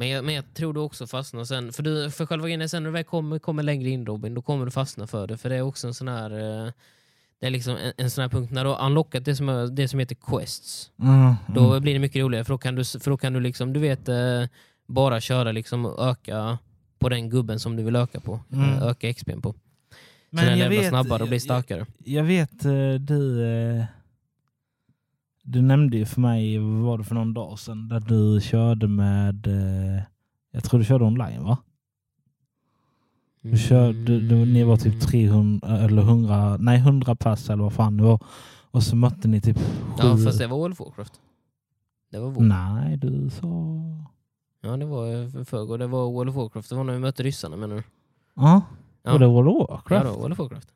Men, 0.00 0.08
jag, 0.08 0.24
men 0.24 0.34
jag 0.34 0.54
tror 0.54 0.72
du 0.74 0.80
också 0.80 1.06
fastnar 1.06 1.44
sen. 1.44 1.72
För, 1.72 1.82
du, 1.82 2.10
för 2.10 2.26
själva 2.26 2.46
grejen 2.46 2.62
är 2.62 2.66
sen 2.66 2.82
när 2.82 2.90
du 2.90 2.92
väl 2.94 3.04
kommer, 3.04 3.38
kommer 3.38 3.62
längre 3.62 3.88
in 3.90 4.06
Robin, 4.06 4.34
då 4.34 4.42
kommer 4.42 4.64
du 4.64 4.70
fastna 4.70 5.06
för 5.06 5.26
det. 5.26 5.36
För 5.38 5.48
det 5.48 5.56
är 5.56 5.62
också 5.62 5.86
en 5.86 5.94
sån 5.94 6.08
här... 6.08 6.30
eh, 6.66 6.72
Det 7.40 7.46
är 7.46 7.50
liksom 7.50 7.76
en, 7.76 7.92
en 7.96 8.10
sån 8.10 8.22
här 8.22 8.28
punkt 8.28 8.50
när 8.52 8.64
du 8.64 8.70
har 8.70 8.86
unlockat 8.86 9.24
det 9.24 9.36
som, 9.36 9.48
är- 9.48 9.66
det 9.66 9.88
som 9.88 9.98
heter 10.00 10.14
quests. 10.26 10.90
mm, 11.02 11.34
Då 11.54 11.70
mm. 11.70 11.82
blir 11.82 11.92
det 11.92 11.98
mycket 11.98 12.22
roligare 12.22 12.44
för 12.44 12.52
då 12.54 12.58
kan 12.58 12.74
du, 12.74 12.84
för 12.84 13.10
då 13.10 13.16
kan 13.16 13.32
du 13.32 13.40
liksom, 13.40 13.72
du 13.72 13.80
vet, 13.80 14.08
eh, 14.08 14.42
bara 14.86 15.20
köra 15.20 15.52
liksom 15.52 15.86
och 15.86 16.06
öka 16.08 16.58
på 16.98 17.08
den 17.08 17.30
gubben 17.30 17.58
som 17.60 17.76
du 17.76 17.82
vill 17.82 17.96
öka 17.96 18.20
på. 18.20 18.40
Mm. 18.52 18.70
Eh, 18.74 18.82
Öka 18.86 19.14
XPn 19.14 19.40
på. 19.40 19.52
Så 19.52 19.56
Men 20.30 20.44
den 20.44 20.58
jag 20.58 20.68
levlar 20.68 20.80
vet- 20.82 20.88
snabbare 20.88 21.22
och 21.22 21.28
blir 21.28 21.36
jag- 21.36 21.42
starkare. 21.42 21.86
Jag 22.04 22.24
vet 22.24 22.64
eh, 22.64 22.94
du, 23.00 23.44
eh, 23.46 23.84
du 25.48 25.62
nämnde 25.62 25.96
ju 25.96 26.04
för 26.06 26.20
mig, 26.20 26.58
vad 26.58 26.68
var 26.82 26.98
det 26.98 27.04
för 27.04 27.14
någon 27.14 27.34
dag 27.34 27.58
sedan, 27.58 27.88
där 27.88 28.00
du 28.00 28.40
körde 28.40 28.88
med, 28.88 29.46
eh, 29.46 30.02
jag 30.50 30.64
tror 30.64 30.78
du 30.80 30.84
körde 30.86 31.04
online 31.04 31.44
va? 31.44 31.58
Du 33.40 33.58
körde, 33.58 34.20
du, 34.20 34.46
ni 34.46 34.62
var 34.64 34.76
typ 34.76 34.92
Mm. 34.94 35.00
300 35.00 35.78
eller 35.78 36.02
100, 36.02 36.56
nej 36.56 36.78
100 36.78 37.16
pass 37.16 37.50
eller 37.50 37.62
vad 37.62 37.72
fan 37.72 37.96
det 37.96 38.02
var. 38.02 38.20
Och 38.70 38.82
så 38.82 38.96
mötte 38.96 39.28
ni 39.28 39.40
typ 39.40 39.58
sju. 39.58 39.64
Ja, 39.98 40.16
fast 40.24 40.38
det 40.38 40.46
var 40.46 40.58
World 40.58 40.72
of 40.72 40.80
Warcraft. 40.80 41.20
Det 42.10 42.18
var 42.18 42.30
vår. 42.30 42.42
Nej, 42.42 42.96
du 42.96 43.30
sa... 43.30 43.46
Ja, 44.62 44.76
det 44.76 44.84
var 44.86 45.06
i 45.40 45.44
förrgår. 45.44 45.78
Det 45.78 45.86
var 45.86 46.10
World 46.12 46.30
of 46.30 46.36
Warcraft. 46.36 46.68
Det 46.68 46.74
var 46.76 46.84
när 46.84 46.92
vi 46.92 46.98
mötte 46.98 47.22
ryssarna 47.22 47.56
menar 47.56 47.76
du? 47.76 47.82
Ja, 48.34 48.62
Ja. 49.02 49.12
och 49.12 49.18
det 49.18 49.26
var 49.26 49.44
Ja, 49.44 49.66
Warcraft? 49.70 50.06
då, 50.06 50.20
World 50.20 50.32
of 50.32 50.38
Warcraft. 50.38 50.68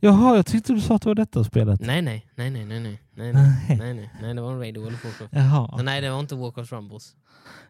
Jaha, 0.00 0.36
jag 0.36 0.46
tyckte 0.46 0.72
du 0.72 0.80
sa 0.80 0.94
att 0.94 1.02
det 1.02 1.08
var 1.08 1.14
detta 1.14 1.44
spelet. 1.44 1.80
Nej, 1.80 2.02
nej, 2.02 2.26
nej, 2.36 2.50
nej, 2.50 2.64
nej, 2.64 2.80
nej, 2.80 3.00
nej, 3.14 3.32
nej, 3.32 3.32
Nej. 3.32 3.78
nej, 3.78 3.94
nej, 3.94 4.10
nej, 4.22 4.34
det 4.34 4.40
var 4.40 4.52
en 4.52 4.58
raid 4.58 4.76
i 4.76 4.80
World 4.80 4.94
of 4.94 5.04
Warcraft. 5.04 5.32
Jaha. 5.34 5.78
Så 5.78 5.82
nej, 5.82 6.00
det 6.00 6.10
var 6.10 6.20
inte 6.20 6.34
Warcraft 6.34 6.72
Rumbles. 6.72 7.12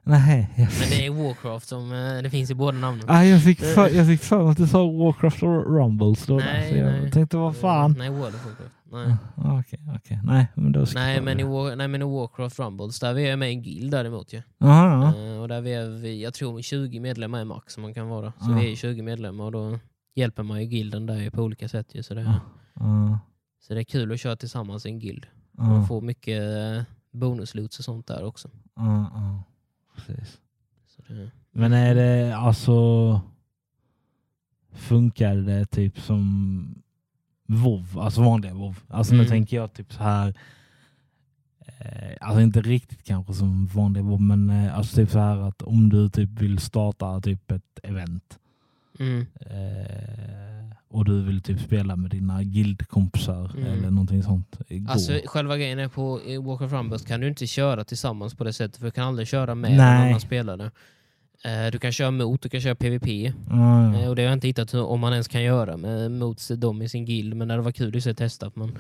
Nej. 0.02 0.48
Men 0.56 0.66
det 0.90 1.06
är 1.06 1.10
Warcraft 1.10 1.68
som 1.68 1.92
eh, 1.92 2.22
det 2.22 2.30
finns 2.30 2.50
i 2.50 2.54
båda 2.54 2.78
namnen. 2.78 3.04
ah, 3.08 3.22
jag, 3.24 3.42
fick 3.42 3.60
för, 3.60 3.88
jag 3.88 4.06
fick 4.06 4.20
för 4.20 4.50
att 4.50 4.56
du 4.56 4.66
sa 4.66 4.78
Warcraft 4.86 5.42
och 5.42 5.76
Rumbles 5.76 6.26
då. 6.26 6.36
Nej, 6.36 6.46
där, 6.62 6.68
så 6.70 6.76
jag 6.76 7.02
nej. 7.02 7.10
tänkte 7.10 7.36
vad 7.36 7.56
fan. 7.56 7.94
Nej, 7.98 8.10
World 8.10 8.34
of 8.34 8.46
Warcraft. 8.46 8.72
Nej. 8.92 9.16
Ah, 9.36 9.60
Okej, 9.60 9.80
okej. 9.96 10.20
Nej, 10.24 10.46
men 10.54 10.72
då 10.72 10.86
Nej, 10.94 11.20
men 11.20 11.40
i, 11.40 11.42
War, 11.42 11.76
nej 11.76 11.88
men 11.88 12.02
i 12.02 12.04
Warcraft 12.04 12.58
Rumbles, 12.58 13.00
där 13.00 13.12
vi 13.14 13.28
är 13.28 13.36
med 13.36 13.48
i 13.50 13.52
en 13.54 13.62
guild 13.62 13.90
däremot 13.90 14.32
ju. 14.32 14.42
Aha, 14.60 15.14
Eh, 15.16 15.40
och 15.42 15.48
där 15.48 15.60
vi 15.60 15.72
är, 15.74 15.88
vi, 15.88 16.22
jag 16.22 16.34
tror 16.34 16.62
20 16.62 17.00
medlemmar 17.00 17.40
är 17.40 17.44
max 17.44 17.74
som 17.74 17.82
man 17.82 17.94
kan 17.94 18.08
vara. 18.08 18.32
Så 18.38 18.50
Ja. 18.50 18.56
vi 18.58 18.72
är 18.72 18.76
20 18.76 19.02
medlemmar 19.02 19.44
och 19.44 19.52
då 19.52 19.78
hjälper 20.14 20.42
man 20.42 20.60
ju 20.60 20.66
gilden 20.66 21.06
där 21.06 21.30
på 21.30 21.42
olika 21.42 21.68
sätt 21.68 21.94
ju. 21.94 22.02
Så 22.02 22.14
det, 22.14 22.40
ah, 22.74 23.18
så 23.60 23.74
det 23.74 23.80
är 23.80 23.84
kul 23.84 24.12
att 24.12 24.20
köra 24.20 24.36
tillsammans 24.36 24.86
i 24.86 24.88
en 24.88 24.98
guild. 24.98 25.26
ah, 25.58 25.62
Man 25.68 25.86
får 25.86 26.00
mycket 26.00 26.42
eh, 26.42 26.82
bonusloots 27.10 27.78
och 27.78 27.84
sånt 27.84 28.06
där 28.06 28.24
också. 28.24 28.50
Precis. 29.96 30.40
Så 30.86 31.02
det, 31.12 31.30
Men 31.52 31.72
är 31.72 31.94
det 31.94 32.36
alltså... 32.36 33.20
Funkar 34.72 35.36
det 35.36 35.66
typ 35.66 36.00
som 36.00 36.82
WoW, 37.46 37.98
alltså 37.98 38.22
vanliga 38.22 38.54
WoW. 38.54 38.76
Alltså 38.88 39.12
nu 39.14 39.18
Mm. 39.20 39.30
tänker 39.30 39.56
jag 39.56 39.72
typ 39.72 39.92
så 39.92 40.02
här. 40.02 40.34
Eh, 41.66 42.16
alltså 42.20 42.40
inte 42.40 42.60
riktigt 42.60 43.02
kanske 43.04 43.34
som 43.34 43.66
vanliga 43.66 44.02
WoW, 44.04 44.20
men 44.20 44.50
eh, 44.50 44.76
alltså 44.78 44.96
typ 44.96 45.10
så 45.10 45.18
här 45.18 45.36
att 45.36 45.62
om 45.62 45.88
du 45.88 46.08
typ 46.08 46.30
vill 46.30 46.58
starta 46.58 47.20
typ 47.20 47.50
ett 47.50 47.78
event 47.82 48.38
Mm. 49.00 49.26
eh, 49.40 50.76
och 50.88 51.04
du 51.04 51.22
vill 51.22 51.42
typ 51.42 51.60
spela 51.60 51.96
med 51.96 52.10
dina 52.10 52.42
guildkompisar 52.42 53.50
Mm. 53.56 53.66
eller 53.72 53.90
någonting 53.90 54.22
sånt. 54.22 54.58
Gå. 54.68 54.92
Alltså 54.92 55.12
själva 55.24 55.56
grejen 55.56 55.78
är 55.78 55.88
på 55.88 56.20
i 56.26 56.36
Walk 56.36 56.60
of 56.60 56.72
Rumbles 56.72 57.02
kan 57.04 57.20
du 57.20 57.28
inte 57.28 57.46
köra 57.46 57.84
tillsammans 57.84 58.34
på 58.34 58.44
det 58.44 58.52
sättet 58.52 58.76
för 58.76 58.84
du 58.84 58.90
kan 58.90 59.04
aldrig 59.08 59.28
köra 59.28 59.54
med 59.54 59.70
Nej. 59.76 59.98
någon 59.98 60.06
annan 60.08 60.20
spelare. 60.20 60.70
Eh, 61.44 61.70
Du 61.72 61.78
kan 61.78 61.92
köra 61.92 62.10
mot, 62.10 62.42
du 62.42 62.48
kan 62.48 62.60
köra 62.60 62.74
PVP. 62.74 63.32
Ja, 63.50 63.94
Eh, 63.94 64.02
ja. 64.02 64.08
Och 64.08 64.16
det 64.16 64.22
har 64.22 64.26
jag 64.26 64.32
inte 64.36 64.46
hittat 64.46 64.74
om 64.74 65.00
man 65.00 65.12
ens 65.12 65.28
kan 65.28 65.42
göra 65.42 65.76
med, 65.76 66.10
mot 66.10 66.48
dem 66.56 66.82
i 66.82 66.88
sin 66.88 67.04
guild, 67.04 67.36
men 67.36 67.48
det 67.48 67.54
hade 67.54 67.64
varit 67.64 67.76
kul 67.76 67.96
att 67.96 68.02
se 68.02 68.14
testat. 68.14 68.56
Men, 68.56 68.78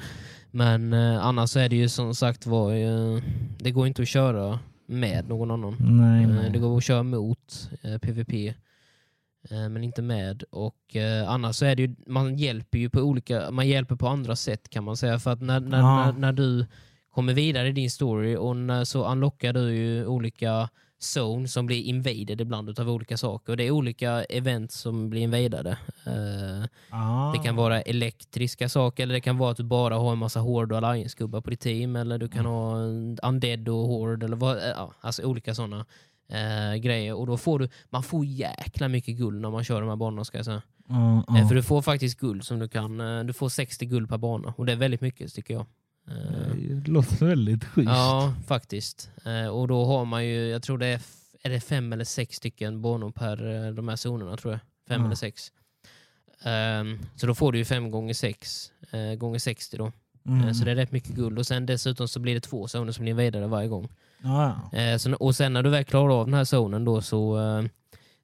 men 0.50 0.92
eh, 0.92 1.26
annars 1.26 1.56
är 1.56 1.68
det 1.68 1.76
ju 1.76 1.88
som 1.88 2.14
sagt 2.14 2.46
var, 2.46 2.72
eh, 2.74 3.22
det 3.58 3.70
går 3.70 3.86
inte 3.86 4.02
att 4.02 4.08
köra 4.08 4.58
med 4.86 5.28
någon 5.28 5.50
annan. 5.50 5.76
Nej, 5.80 6.22
Eh, 6.24 6.28
nej. 6.30 6.50
Det 6.50 6.58
går 6.58 6.76
att 6.78 6.84
köra 6.84 7.02
mot 7.02 7.70
eh, 7.82 7.98
PVP, 7.98 8.32
eh, 8.48 8.54
men 9.50 9.84
inte 9.84 10.02
med. 10.02 10.42
Och 10.50 10.96
eh, 10.96 11.30
annars 11.30 11.56
så 11.56 11.64
är 11.64 11.76
det 11.76 11.82
ju, 11.82 11.94
man 12.06 12.36
hjälper 12.36 12.78
ju 12.78 12.90
på 12.90 13.00
olika, 13.00 13.50
man 13.50 13.68
hjälper 13.68 13.96
på 13.96 14.08
andra 14.08 14.36
sätt 14.36 14.68
kan 14.70 14.84
man 14.84 14.96
säga. 14.96 15.18
För 15.18 15.30
att 15.32 15.40
när, 15.40 15.60
när, 15.60 15.78
Ja. 15.78 16.04
när, 16.04 16.12
när 16.12 16.32
du 16.32 16.66
kommer 17.14 17.34
vidare 17.34 17.68
i 17.68 17.72
din 17.72 17.90
story 17.90 18.36
och 18.36 18.56
när, 18.56 18.84
så 18.84 19.04
unlockar 19.12 19.52
du 19.52 19.74
ju 19.76 20.06
olika 20.06 20.68
zone 21.16 21.48
som 21.48 21.66
blir 21.66 21.82
invaded 21.82 22.40
ibland 22.40 22.80
av 22.80 22.90
olika 22.90 23.16
saker. 23.16 23.52
Och 23.52 23.56
det 23.56 23.64
är 23.64 23.70
olika 23.70 24.24
event 24.24 24.72
som 24.72 25.10
blir 25.10 25.20
invadade. 25.22 25.70
Eh, 26.06 26.64
Ah. 26.90 27.32
det 27.32 27.38
kan 27.38 27.56
vara 27.56 27.82
elektriska 27.82 28.68
saker, 28.68 29.02
eller 29.02 29.14
det 29.14 29.20
kan 29.20 29.38
vara 29.38 29.50
att 29.50 29.56
du 29.56 29.62
bara 29.62 29.94
har 29.94 30.12
en 30.12 30.18
massa 30.18 30.40
Horde 30.40 30.74
och 30.76 30.78
Alliance-gubbar 30.84 31.40
på 31.40 31.50
ditt 31.50 31.60
team, 31.60 31.96
eller 31.96 32.18
du 32.18 32.28
kan 32.28 32.46
ha 32.46 32.78
en 32.82 33.18
Undead 33.22 33.68
och 33.68 33.74
Horde, 33.88 34.26
eller 34.26 34.36
vad, 34.36 34.56
ja, 34.76 34.92
alltså 35.00 35.22
olika 35.22 35.54
sådana 35.54 35.86
eh, 36.30 36.74
grejer. 36.74 37.14
Och 37.14 37.26
då 37.26 37.36
får 37.36 37.58
du, 37.58 37.68
man 37.90 38.02
får 38.02 38.24
jäkla 38.24 38.88
mycket 38.88 39.16
guld 39.16 39.40
när 39.40 39.50
man 39.50 39.64
kör 39.64 39.80
de 39.80 39.88
här 39.88 39.96
banorna 39.96 40.24
ska 40.24 40.38
jag 40.38 40.44
säga. 40.44 40.62
Eh, 40.90 41.22
ja. 41.28 41.48
för 41.48 41.54
du 41.54 41.62
får 41.62 41.82
faktiskt 41.82 42.18
guld 42.18 42.44
som 42.44 42.58
du 42.58 42.68
kan, 42.68 43.00
eh, 43.00 43.24
du 43.24 43.32
får 43.32 43.48
60 43.48 43.86
guld 43.86 44.08
per 44.08 44.18
bana, 44.18 44.54
och 44.56 44.66
det 44.66 44.72
är 44.72 44.76
väldigt 44.76 45.00
mycket 45.00 45.34
tycker 45.34 45.54
jag. 45.54 45.66
Eh, 46.08 46.54
Det 46.56 46.90
låter 46.90 47.26
väldigt 47.26 47.64
schysst. 47.64 47.88
Ja, 47.90 48.34
faktiskt. 48.46 49.10
Och 49.52 49.68
då 49.68 49.84
har 49.84 50.04
man 50.04 50.26
ju, 50.26 50.46
jag 50.48 50.62
tror 50.62 50.78
det 50.78 50.86
är, 50.86 51.00
är 51.42 51.50
det 51.50 51.60
fem 51.60 51.92
eller 51.92 52.04
sex 52.04 52.36
stycken 52.36 52.82
banor 52.82 53.10
per 53.10 53.72
de 53.72 53.88
här 53.88 53.96
zonerna 54.08 54.36
tror 54.36 54.52
jag. 54.52 54.60
Fem 54.88 55.00
Ja. 55.00 55.06
eller 55.06 55.16
sex. 55.16 55.52
Ehm, 56.42 56.98
så 57.16 57.26
då 57.26 57.34
får 57.34 57.52
du 57.52 57.58
ju 57.58 57.64
fem 57.64 57.90
gånger 57.90 58.14
sex, 58.14 58.72
gånger 59.18 59.38
60 59.38 59.76
då. 59.76 59.92
Mm. 60.26 60.54
Så 60.54 60.64
det 60.64 60.70
är 60.70 60.74
rätt 60.74 60.92
mycket 60.92 61.14
guld. 61.14 61.38
Och 61.38 61.46
sen 61.46 61.66
dessutom 61.66 62.08
så 62.08 62.20
blir 62.20 62.34
det 62.34 62.40
två 62.40 62.68
zoner 62.68 62.92
som 62.92 63.02
blir 63.02 63.10
invadade 63.10 63.46
varje 63.46 63.68
gång. 63.68 63.88
Eh, 64.72 64.96
så, 64.98 65.14
och 65.14 65.34
sen 65.36 65.52
när 65.52 65.62
du 65.62 65.70
väl 65.70 65.84
klarar 65.84 66.20
av 66.20 66.26
den 66.26 66.34
här 66.34 66.44
zonen 66.44 66.84
då 66.84 67.00
så, 67.02 67.38
eh, 67.38 67.64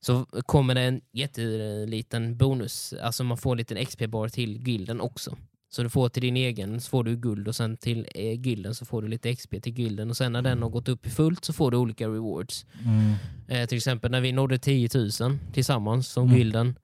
så 0.00 0.24
kommer 0.46 0.74
det 0.74 0.80
en 0.80 1.00
jätteliten 1.12 2.36
bonus. 2.36 2.94
Alltså 3.02 3.24
man 3.24 3.36
får 3.38 3.52
en 3.52 3.58
liten 3.58 3.86
XP-bar 3.86 4.28
till 4.28 4.68
gilden 4.68 5.00
också. 5.00 5.36
Så 5.68 5.82
du 5.82 5.88
får 5.90 6.08
till 6.08 6.22
din 6.22 6.36
egen 6.36 6.80
så 6.80 6.88
får 6.90 7.04
du 7.04 7.16
guld 7.16 7.48
och 7.48 7.56
sen 7.56 7.76
till 7.76 8.08
eh, 8.14 8.40
gilden 8.40 8.74
så 8.74 8.84
får 8.84 9.02
du 9.02 9.08
lite 9.08 9.34
XP 9.36 9.50
till 9.62 9.78
gilden. 9.78 10.10
Och 10.10 10.16
sen 10.16 10.32
när 10.32 10.42
den 10.42 10.62
har 10.62 10.68
gått 10.70 10.88
upp 10.88 11.06
i 11.06 11.10
fullt 11.10 11.44
så 11.44 11.52
får 11.52 11.70
du 11.70 11.76
olika 11.76 12.08
rewards. 12.08 12.66
Mm. 12.84 13.12
Eh, 13.48 13.66
till 13.68 13.76
exempel 13.76 14.10
när 14.10 14.20
vi 14.20 14.32
nådde 14.32 14.58
10 14.58 14.88
000 14.94 15.38
tillsammans 15.52 16.08
som 16.08 16.24
Mm. 16.26 16.38
gilden 16.38 16.78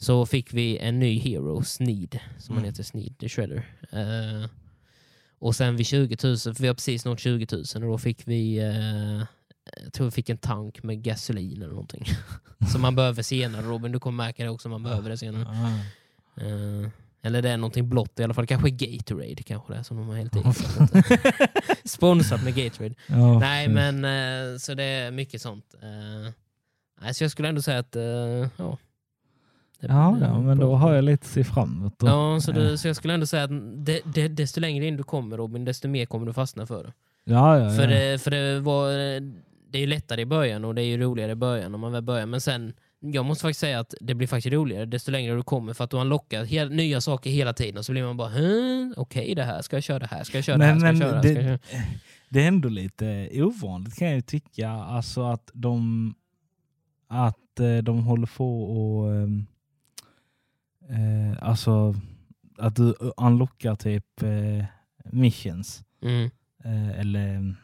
så 0.00 0.26
fick 0.26 0.52
vi 0.54 0.78
en 0.78 0.98
ny 0.98 1.18
hero, 1.18 1.62
Sneed, 1.62 2.18
som 2.38 2.54
han 2.54 2.64
Mm. 2.64 2.70
heter, 2.70 2.82
Sneed 2.82 3.18
the 3.18 3.28
Shredder. 3.28 3.66
Eh, 3.92 4.48
och 5.38 5.56
sen 5.56 5.76
vid 5.76 5.86
20 5.86 6.16
000, 6.22 6.38
för 6.38 6.54
vi 6.62 6.66
har 6.66 6.74
precis 6.74 7.04
nått 7.04 7.20
20 7.20 7.46
000 7.52 7.64
och 7.74 7.80
då 7.80 7.98
fick 7.98 8.28
vi, 8.28 8.58
eh, 8.58 9.24
jag 9.84 9.92
tror 9.92 10.04
vi 10.04 10.10
fick 10.10 10.28
en 10.28 10.38
tank 10.38 10.82
med 10.82 11.02
gasolin 11.02 11.56
eller 11.56 11.68
någonting. 11.72 12.04
som 12.72 12.82
man 12.82 12.94
behöver 12.96 13.22
senare 13.22 13.62
Robin, 13.62 13.92
du 13.92 14.00
kommer 14.00 14.24
märka 14.24 14.44
det 14.44 14.50
också, 14.50 14.68
man 14.68 14.82
behöver 14.82 15.10
det 15.10 15.18
senare. 15.18 15.42
Eh, 16.36 16.88
eller 17.22 17.42
det 17.42 17.50
är 17.50 17.56
någonting 17.56 17.88
blått 17.88 18.20
i 18.20 18.24
alla 18.24 18.34
fall, 18.34 18.46
kanske 18.46 18.70
Gatorade 18.70 19.42
kanske 19.42 19.72
det 19.72 19.78
är 19.78 19.82
som 19.82 19.96
de 19.96 20.08
har 20.08 20.16
helt 20.16 20.36
eget. 20.36 20.56
Sponsrat 21.84 22.44
med 22.44 22.54
Gatorade. 22.54 22.94
Ja, 23.06 23.38
Nej, 23.38 23.68
men 23.68 24.04
eh, 24.04 24.58
så 24.58 24.74
det 24.74 24.82
är 24.84 25.10
mycket 25.10 25.42
sånt. 25.42 25.74
Eh, 25.82 27.12
så 27.12 27.24
jag 27.24 27.30
skulle 27.30 27.48
ändå 27.48 27.62
säga 27.62 27.78
att, 27.78 27.96
eh, 27.96 28.02
ja. 28.56 28.78
Ja, 29.80 30.18
ja, 30.20 30.40
men 30.40 30.58
då 30.58 30.74
har 30.74 30.94
jag 30.94 31.04
lite 31.04 31.24
att 31.24 31.30
se 31.30 31.44
fram 31.44 31.72
emot. 31.76 31.94
Ja, 32.02 32.38
så, 32.40 32.50
Eh, 32.50 32.56
det, 32.56 32.78
så 32.78 32.88
jag 32.88 32.96
skulle 32.96 33.14
ändå 33.14 33.26
säga 33.26 33.44
att 33.44 33.50
det, 33.86 34.00
det, 34.14 34.28
desto 34.28 34.60
längre 34.60 34.86
in 34.86 34.96
du 34.96 35.02
kommer 35.02 35.36
Robin, 35.36 35.64
desto 35.64 35.88
mer 35.88 36.06
kommer 36.06 36.26
du 36.26 36.32
fastna 36.32 36.66
för 36.66 36.84
det. 36.84 36.92
Ja, 37.24 37.58
ja, 37.58 37.70
För, 37.70 37.82
ja. 37.82 37.88
det, 38.10 38.18
för 38.22 38.30
det, 38.30 38.60
var, 38.60 38.88
det 39.70 39.78
är 39.78 39.80
ju 39.80 39.86
lättare 39.86 40.20
i 40.20 40.26
början 40.26 40.64
och 40.64 40.74
det 40.74 40.82
är 40.82 40.86
ju 40.86 40.96
roligare 40.98 41.32
i 41.32 41.34
början 41.34 41.74
om 41.74 41.80
man 41.80 41.92
väl 41.92 42.02
börjar. 42.02 42.26
Men 42.26 42.40
sen, 42.40 42.72
jag 43.00 43.24
måste 43.24 43.42
faktiskt 43.42 43.60
säga 43.60 43.80
att 43.80 43.94
det 44.00 44.14
blir 44.14 44.26
faktiskt 44.28 44.52
roligare 44.52 44.84
desto 44.86 45.10
längre 45.10 45.34
du 45.34 45.42
kommer 45.42 45.72
för 45.74 45.84
att 45.84 45.90
du 45.90 45.96
unlockar 45.96 46.44
he- 46.44 46.68
nya 46.70 47.00
saker 47.00 47.30
hela 47.30 47.52
tiden. 47.52 47.78
Och 47.78 47.84
så 47.84 47.92
blir 47.92 48.02
man 48.02 48.16
bara, 48.16 48.28
"Hm, 48.28 48.94
okej 48.96 49.34
det 49.34 49.42
här, 49.44 49.62
ska 49.62 49.76
jag 49.76 49.82
köra 49.82 49.98
det 49.98 50.06
här, 50.06 50.24
ska 50.24 50.38
jag 50.38 50.44
köra 50.44 50.56
det 50.58 50.64
här, 50.64 50.78
ska 50.78 50.86
jag 50.88 50.98
köra 50.98 51.20
det 51.22 51.42
här, 51.42 51.58
det 52.28 52.42
är 52.44 52.48
ändå 52.48 52.68
lite 52.68 53.28
ovanligt 53.34 53.98
kan 53.98 54.08
jag 54.08 54.14
ju 54.16 54.22
tycka. 54.22 54.70
Alltså 54.70 55.22
att 55.22 55.50
de, 55.54 56.14
att 57.08 57.60
eh, 57.60 57.76
de 57.76 58.04
håller 58.04 58.26
på 58.36 58.62
och 58.62 59.12
ehm, 59.14 59.46
eh, 60.88 61.48
alltså 61.48 61.94
att 62.58 62.76
du 62.76 62.94
unlockar 63.16 63.74
typ 63.74 64.22
eh, 64.22 64.64
missions 65.12 65.84
Mm. 66.02 66.30
eh, 66.64 67.00
eller 67.00 67.54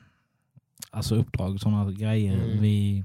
alltså 0.90 1.14
uppdrag 1.14 1.60
sådana 1.60 1.92
grejer 1.92 2.34
Mm. 2.44 2.60
vid 2.60 3.04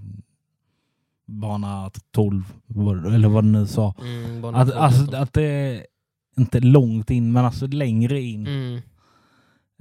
bana 1.25 1.91
12 2.12 2.43
vad- 2.67 3.13
eller 3.13 3.27
vad 3.29 3.43
du 3.43 3.47
nu 3.49 3.65
sa. 3.67 3.95
Mm, 4.01 4.45
Att, 4.55 4.71
alltså, 4.73 5.15
att 5.15 5.34
det 5.34 5.43
är 5.43 5.86
inte 6.38 6.60
långt 6.60 7.10
in 7.12 7.32
men 7.32 7.45
alltså 7.45 7.67
längre 7.67 8.21
in. 8.21 8.47
Mm. 8.47 8.82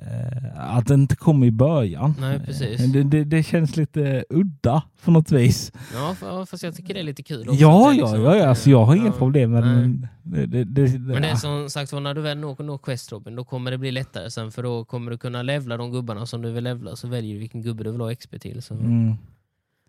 Eh, 0.02 0.76
att 0.76 0.86
det 0.86 0.94
inte 0.94 1.16
kommer 1.16 1.46
i 1.46 1.50
början. 1.50 2.14
Nej, 2.20 2.40
precis. 2.40 2.92
Det, 2.92 3.02
det, 3.02 3.24
det 3.24 3.42
känns 3.42 3.76
lite 3.76 4.24
udda 4.30 4.82
på 5.04 5.10
något 5.10 5.32
vis. 5.32 5.72
Ja, 5.94 6.44
fast 6.46 6.62
jag 6.62 6.76
tycker 6.76 6.94
det 6.94 7.00
är 7.00 7.04
lite 7.04 7.22
kul. 7.22 7.48
också, 7.48 7.60
Ja, 7.60 7.84
ja, 7.84 7.90
liksom 7.92 8.22
ja, 8.22 8.36
ja. 8.36 8.46
Alltså, 8.46 8.70
jag 8.70 8.84
har 8.84 8.94
inga 8.94 9.06
ja, 9.06 9.12
problem 9.12 9.52
med 9.52 9.64
nej. 9.64 10.08
det. 10.22 10.46
det, 10.46 10.64
det, 10.64 10.98
Men 10.98 11.22
det 11.22 11.28
är 11.28 11.32
ja. 11.32 11.36
som 11.36 11.70
sagt 11.70 11.92
när 11.92 12.14
du 12.14 12.20
väl 12.20 12.38
når, 12.38 12.78
Quest 12.78 13.12
Robin, 13.12 13.36
då 13.36 13.44
kommer 13.44 13.70
det 13.70 13.78
bli 13.78 13.90
lättare 13.90 14.30
sen 14.30 14.52
för 14.52 14.62
då 14.62 14.84
kommer 14.84 15.10
du 15.10 15.18
kunna 15.18 15.42
levla 15.42 15.76
de 15.76 15.92
gubbarna 15.92 16.26
som 16.26 16.42
du 16.42 16.50
vill 16.50 16.64
levla 16.64 16.96
så 16.96 17.08
väljer 17.08 17.34
du 17.34 17.38
vilken 17.40 17.62
gubbe 17.62 17.84
du 17.84 17.92
vill 17.92 18.00
ha 18.00 18.14
XP 18.14 18.40
till. 18.40 18.62
Mm. 18.70 19.14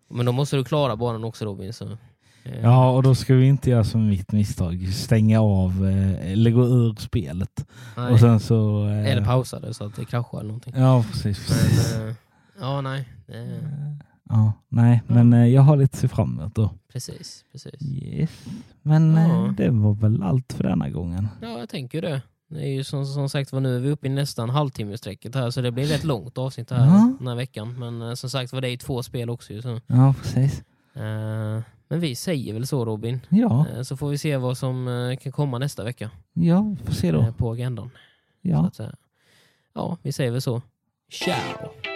Men 0.10 0.26
då 0.26 0.32
måste 0.32 0.56
du 0.56 0.64
klara 0.64 0.96
banan 0.96 1.24
också 1.24 1.46
Robin. 1.46 1.74
Så. 1.74 1.98
Eh, 2.54 2.62
Ja, 2.64 2.92
och 2.92 3.04
då 3.04 3.16
ska 3.16 3.34
vi 3.36 3.46
inte 3.48 3.70
göra 3.70 3.84
som 3.84 4.08
mitt 4.08 4.32
misstag. 4.32 4.88
Stänga 4.94 5.42
av 5.42 5.88
eh, 5.88 6.32
eller 6.32 6.52
gå 6.52 6.64
ur 6.68 6.96
spelet. 6.96 7.66
nej. 7.98 8.12
Och 8.14 8.20
sen 8.20 8.40
så... 8.40 8.88
eh, 8.88 9.08
Eller 9.12 9.26
pausa 9.26 9.60
det 9.60 9.74
så 9.74 9.86
att 9.86 9.96
det 9.96 10.06
kraschar 10.06 10.38
eller 10.40 10.48
någonting. 10.48 10.74
Ja, 10.78 11.06
precis. 11.12 11.50
Men, 11.98 12.10
eh, 12.10 12.16
ja, 12.62 12.82
nej. 12.82 13.08
Ja, 14.30 14.54
nej, 14.70 15.02
Ja. 15.08 15.14
men 15.14 15.34
eh, 15.34 15.46
jag 15.48 15.62
har 15.62 15.78
lite 15.78 15.96
att 15.96 16.00
se 16.02 16.08
fram 16.08 16.40
emot 16.40 16.56
då. 16.56 16.70
precis, 16.94 17.44
precis. 17.52 17.82
Yes. 17.82 18.30
Men 18.82 19.16
Ja. 19.16 19.54
det 19.58 19.70
var 19.70 19.94
väl 19.94 20.24
allt 20.24 20.54
för 20.54 20.64
denna 20.64 20.90
gången. 20.90 21.28
Ja, 21.42 21.60
jag 21.60 21.70
tänker 21.70 22.02
det. 22.02 22.22
Det 22.52 22.62
är 22.62 22.70
ju 22.74 22.84
som, 22.84 23.06
som 23.06 23.30
sagt 23.30 23.52
var 23.52 23.60
nu 23.60 23.76
är 23.76 23.80
vi 23.80 23.90
uppe 23.92 24.08
i 24.08 24.10
nästan 24.10 24.50
halvtimmesträcket 24.50 25.36
här 25.36 25.50
så 25.52 25.62
det 25.62 25.72
blir 25.72 25.86
rätt 25.86 26.04
långt 26.04 26.38
avsnitt 26.38 26.72
här 26.72 26.86
Ja. 26.86 27.14
den 27.20 27.28
här 27.28 27.36
veckan. 27.36 27.80
Men 27.80 28.18
som 28.18 28.30
sagt 28.30 28.54
var 28.54 28.62
det 28.62 28.70
är 28.70 28.78
två 28.78 29.04
spel 29.04 29.30
också 29.30 29.54
ju, 29.54 29.62
så. 29.62 29.80
Ja, 29.88 30.16
precis. 30.22 30.64
Eh, 30.96 31.62
men 31.90 32.00
vi 32.00 32.16
säger 32.16 32.54
väl 32.54 32.68
så 32.68 32.86
Robin. 32.86 33.20
Ja, 33.30 33.66
Eh, 33.76 33.82
Så 33.82 33.98
får 33.98 34.10
vi 34.10 34.18
se 34.18 34.38
vad 34.38 34.58
som 34.58 34.88
eh, 34.88 35.18
kan 35.18 35.32
komma 35.32 35.58
nästa 35.58 35.84
vecka 35.84 36.10
ja, 36.34 36.76
vi 36.80 36.86
får 36.86 36.94
se 36.94 37.12
då. 37.12 37.22
eh, 37.22 37.32
på 37.32 37.52
agendan. 37.52 37.90
Ja. 38.42 38.72
Ja, 39.74 39.98
vi 40.04 40.12
säger 40.12 40.32
väl 40.32 40.42
så. 40.42 40.62
Ciao! 41.12 41.89